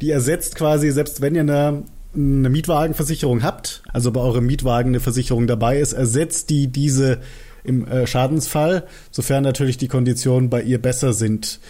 die 0.00 0.10
ersetzt 0.10 0.56
quasi, 0.56 0.90
selbst 0.90 1.20
wenn 1.20 1.34
ihr 1.34 1.42
eine 1.42 1.84
eine 2.14 2.50
Mietwagenversicherung 2.50 3.42
habt, 3.42 3.82
also 3.92 4.12
bei 4.12 4.20
eurem 4.20 4.46
Mietwagen 4.46 4.90
eine 4.90 5.00
Versicherung 5.00 5.46
dabei 5.46 5.78
ist, 5.78 5.94
ersetzt 5.94 6.50
die 6.50 6.68
diese 6.68 7.20
im 7.64 7.86
äh, 7.86 8.06
Schadensfall, 8.06 8.84
sofern 9.10 9.44
natürlich 9.44 9.78
die 9.78 9.88
Konditionen 9.88 10.50
bei 10.50 10.62
ihr 10.62 10.80
besser 10.80 11.12
sind. 11.12 11.60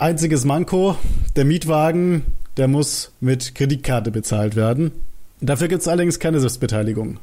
Einziges 0.00 0.46
Manko, 0.46 0.96
der 1.36 1.44
Mietwagen, 1.44 2.22
der 2.56 2.68
muss 2.68 3.12
mit 3.20 3.54
Kreditkarte 3.54 4.10
bezahlt 4.10 4.56
werden. 4.56 4.92
Dafür 5.42 5.68
gibt 5.68 5.82
es 5.82 5.88
allerdings 5.88 6.18
keine 6.18 6.40
Selbstbeteiligung. 6.40 7.20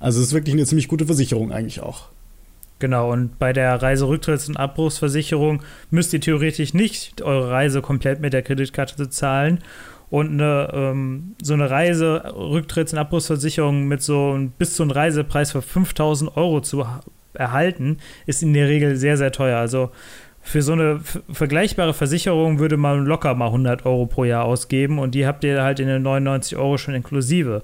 Also 0.00 0.18
es 0.18 0.26
ist 0.26 0.32
wirklich 0.32 0.56
eine 0.56 0.66
ziemlich 0.66 0.88
gute 0.88 1.06
Versicherung 1.06 1.52
eigentlich 1.52 1.80
auch. 1.80 2.08
Genau, 2.80 3.12
und 3.12 3.38
bei 3.38 3.52
der 3.52 3.80
Reiserücktritts- 3.80 4.48
und 4.48 4.56
Abbruchsversicherung 4.56 5.62
müsst 5.92 6.12
ihr 6.12 6.20
theoretisch 6.20 6.74
nicht 6.74 7.22
eure 7.22 7.48
Reise 7.48 7.80
komplett 7.80 8.18
mit 8.18 8.32
der 8.32 8.42
Kreditkarte 8.42 8.96
bezahlen. 8.96 9.60
Und 10.10 10.32
eine, 10.32 10.68
ähm, 10.72 11.36
so 11.40 11.54
eine 11.54 11.70
Reise-Rücktritts- 11.70 12.92
und 12.92 12.98
Abbruchsversicherung 12.98 13.86
mit 13.86 14.02
so 14.02 14.36
bis 14.58 14.74
zu 14.74 14.82
einem 14.82 14.90
Reisepreis 14.90 15.52
für 15.52 15.62
5000 15.62 16.36
Euro 16.36 16.60
zu 16.60 16.84
erhalten, 17.34 17.98
ist 18.26 18.42
in 18.42 18.52
der 18.52 18.66
Regel 18.66 18.96
sehr, 18.96 19.16
sehr 19.16 19.30
teuer. 19.30 19.60
Also 19.60 19.92
für 20.42 20.62
so 20.62 20.72
eine 20.72 21.00
vergleichbare 21.30 21.94
Versicherung 21.94 22.58
würde 22.58 22.76
man 22.76 23.04
locker 23.04 23.34
mal 23.34 23.46
100 23.46 23.86
Euro 23.86 24.06
pro 24.06 24.24
Jahr 24.24 24.44
ausgeben 24.44 24.98
und 24.98 25.14
die 25.14 25.26
habt 25.26 25.44
ihr 25.44 25.62
halt 25.62 25.80
in 25.80 25.86
den 25.86 26.02
99 26.02 26.56
Euro 26.56 26.78
schon 26.78 26.94
inklusive. 26.94 27.62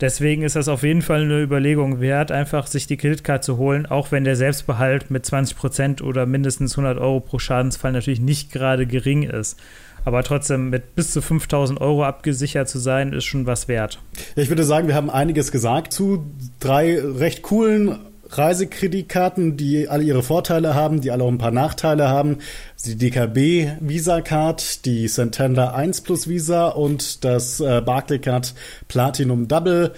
Deswegen 0.00 0.42
ist 0.42 0.54
das 0.54 0.68
auf 0.68 0.84
jeden 0.84 1.02
Fall 1.02 1.22
eine 1.22 1.42
Überlegung 1.42 2.00
wert, 2.00 2.30
einfach 2.30 2.68
sich 2.68 2.86
die 2.86 2.96
Kreditkarte 2.96 3.44
zu 3.44 3.56
holen, 3.56 3.84
auch 3.86 4.12
wenn 4.12 4.22
der 4.22 4.36
Selbstbehalt 4.36 5.10
mit 5.10 5.24
20% 5.24 6.02
oder 6.02 6.24
mindestens 6.24 6.78
100 6.78 6.98
Euro 6.98 7.18
pro 7.18 7.40
Schadensfall 7.40 7.92
natürlich 7.92 8.20
nicht 8.20 8.52
gerade 8.52 8.86
gering 8.86 9.24
ist. 9.24 9.58
Aber 10.04 10.22
trotzdem 10.22 10.70
mit 10.70 10.94
bis 10.94 11.12
zu 11.12 11.20
5000 11.20 11.80
Euro 11.80 12.04
abgesichert 12.04 12.68
zu 12.68 12.78
sein, 12.78 13.12
ist 13.12 13.24
schon 13.24 13.46
was 13.46 13.66
wert. 13.66 14.00
Ich 14.36 14.48
würde 14.48 14.62
sagen, 14.62 14.86
wir 14.86 14.94
haben 14.94 15.10
einiges 15.10 15.50
gesagt 15.50 15.92
zu 15.92 16.30
drei 16.60 17.00
recht 17.00 17.42
coolen 17.42 17.98
Reisekreditkarten, 18.30 19.56
die 19.56 19.88
alle 19.88 20.04
ihre 20.04 20.22
Vorteile 20.22 20.74
haben, 20.74 21.00
die 21.00 21.10
alle 21.10 21.24
auch 21.24 21.28
ein 21.28 21.38
paar 21.38 21.50
Nachteile 21.50 22.08
haben. 22.08 22.38
Die 22.84 22.96
DKB 22.96 23.78
Visa 23.80 24.20
Card, 24.20 24.84
die 24.84 25.08
Santander 25.08 25.74
1 25.74 26.02
Plus 26.02 26.28
Visa 26.28 26.68
und 26.68 27.24
das 27.24 27.60
äh, 27.60 27.80
Barclaycard 27.80 28.54
Platinum 28.88 29.48
Double. 29.48 29.92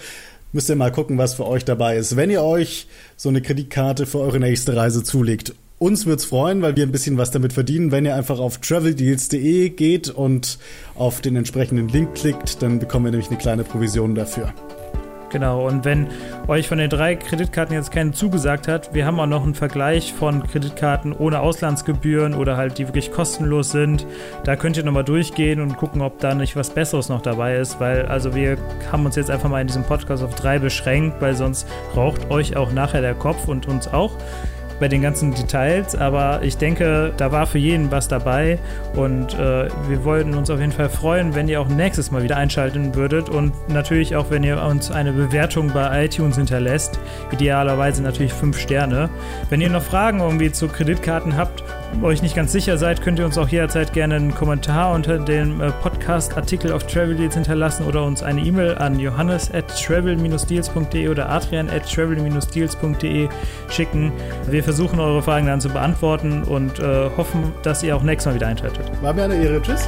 Müsst 0.53 0.69
ihr 0.69 0.75
mal 0.75 0.91
gucken, 0.91 1.17
was 1.17 1.35
für 1.35 1.47
euch 1.47 1.63
dabei 1.63 1.97
ist. 1.97 2.15
Wenn 2.17 2.29
ihr 2.29 2.43
euch 2.43 2.87
so 3.15 3.29
eine 3.29 3.41
Kreditkarte 3.41 4.05
für 4.05 4.19
eure 4.19 4.39
nächste 4.39 4.75
Reise 4.75 5.03
zulegt. 5.03 5.53
Uns 5.79 6.05
wird's 6.05 6.25
freuen, 6.25 6.61
weil 6.61 6.75
wir 6.75 6.85
ein 6.85 6.91
bisschen 6.91 7.17
was 7.17 7.31
damit 7.31 7.53
verdienen. 7.53 7.91
Wenn 7.91 8.05
ihr 8.05 8.15
einfach 8.15 8.39
auf 8.39 8.59
traveldeals.de 8.59 9.69
geht 9.69 10.09
und 10.09 10.59
auf 10.93 11.21
den 11.21 11.35
entsprechenden 11.35 11.87
Link 11.87 12.13
klickt, 12.13 12.61
dann 12.61 12.77
bekommen 12.77 13.05
wir 13.05 13.11
nämlich 13.11 13.29
eine 13.29 13.39
kleine 13.39 13.63
Provision 13.63 14.13
dafür. 14.13 14.53
Genau, 15.31 15.65
und 15.65 15.85
wenn 15.85 16.07
euch 16.47 16.67
von 16.67 16.77
den 16.77 16.89
drei 16.89 17.15
Kreditkarten 17.15 17.73
jetzt 17.73 17.91
keine 17.91 18.11
zugesagt 18.11 18.67
hat, 18.67 18.93
wir 18.93 19.05
haben 19.05 19.17
auch 19.19 19.27
noch 19.27 19.43
einen 19.43 19.55
Vergleich 19.55 20.13
von 20.13 20.45
Kreditkarten 20.45 21.13
ohne 21.13 21.39
Auslandsgebühren 21.39 22.33
oder 22.33 22.57
halt 22.57 22.77
die 22.77 22.87
wirklich 22.87 23.13
kostenlos 23.13 23.71
sind. 23.71 24.05
Da 24.43 24.57
könnt 24.57 24.75
ihr 24.75 24.83
nochmal 24.83 25.05
durchgehen 25.05 25.61
und 25.61 25.77
gucken, 25.77 26.01
ob 26.01 26.19
da 26.19 26.35
nicht 26.35 26.57
was 26.57 26.71
Besseres 26.71 27.07
noch 27.07 27.21
dabei 27.21 27.55
ist, 27.55 27.79
weil 27.79 28.05
also 28.07 28.35
wir 28.35 28.57
haben 28.91 29.05
uns 29.05 29.15
jetzt 29.15 29.31
einfach 29.31 29.49
mal 29.49 29.61
in 29.61 29.67
diesem 29.67 29.83
Podcast 29.83 30.21
auf 30.21 30.35
drei 30.35 30.59
beschränkt, 30.59 31.21
weil 31.21 31.33
sonst 31.33 31.65
raucht 31.95 32.29
euch 32.29 32.57
auch 32.57 32.73
nachher 32.73 33.01
der 33.01 33.15
Kopf 33.15 33.47
und 33.47 33.69
uns 33.69 33.87
auch 33.87 34.17
bei 34.81 34.87
den 34.87 35.01
ganzen 35.01 35.33
Details, 35.33 35.95
aber 35.95 36.41
ich 36.41 36.57
denke, 36.57 37.13
da 37.15 37.31
war 37.31 37.45
für 37.45 37.59
jeden 37.59 37.91
was 37.91 38.07
dabei 38.07 38.57
und 38.95 39.35
äh, 39.35 39.69
wir 39.87 40.03
wollten 40.03 40.33
uns 40.33 40.49
auf 40.49 40.59
jeden 40.59 40.71
Fall 40.71 40.89
freuen, 40.89 41.35
wenn 41.35 41.47
ihr 41.47 41.61
auch 41.61 41.69
nächstes 41.69 42.09
Mal 42.11 42.23
wieder 42.23 42.35
einschalten 42.35 42.95
würdet 42.95 43.29
und 43.29 43.53
natürlich 43.69 44.15
auch, 44.15 44.31
wenn 44.31 44.43
ihr 44.43 44.61
uns 44.61 44.89
eine 44.89 45.13
Bewertung 45.13 45.71
bei 45.71 46.05
iTunes 46.05 46.35
hinterlässt, 46.35 46.99
idealerweise 47.31 48.01
natürlich 48.01 48.33
fünf 48.33 48.59
Sterne. 48.59 49.09
Wenn 49.49 49.61
ihr 49.61 49.69
noch 49.69 49.83
Fragen 49.83 50.19
irgendwie 50.19 50.51
zu 50.51 50.67
Kreditkarten 50.67 51.37
habt, 51.37 51.63
euch 52.01 52.21
nicht 52.21 52.35
ganz 52.35 52.51
sicher 52.51 52.77
seid, 52.77 53.01
könnt 53.01 53.19
ihr 53.19 53.25
uns 53.25 53.37
auch 53.37 53.47
jederzeit 53.47 53.93
gerne 53.93 54.15
einen 54.15 54.33
Kommentar 54.33 54.93
unter 54.93 55.19
dem 55.19 55.61
äh, 55.61 55.71
Podcast-Artikel 55.71 56.71
auf 56.71 56.85
Travel 56.87 57.15
Deals 57.15 57.35
hinterlassen 57.35 57.85
oder 57.85 58.03
uns 58.03 58.23
eine 58.23 58.41
E-Mail 58.41 58.75
an 58.77 58.99
johannes 58.99 59.51
at 59.53 59.67
travel-deals.de 59.67 61.07
oder 61.07 61.29
adrian 61.29 61.69
at 61.69 61.91
travel-deals.de 61.91 63.29
schicken. 63.69 64.11
Wir 64.47 64.63
versuchen 64.63 64.99
eure 64.99 65.21
Fragen 65.21 65.47
dann 65.47 65.61
zu 65.61 65.69
beantworten 65.69 66.43
und 66.43 66.79
äh, 66.79 67.09
hoffen, 67.17 67.53
dass 67.63 67.83
ihr 67.83 67.95
auch 67.95 68.03
nächstes 68.03 68.31
Mal 68.31 68.35
wieder 68.35 68.47
einschaltet. 68.47 68.91
War 69.01 69.13
mir 69.13 69.23
eine 69.23 69.35
Ehre. 69.35 69.61
Tschüss. 69.61 69.87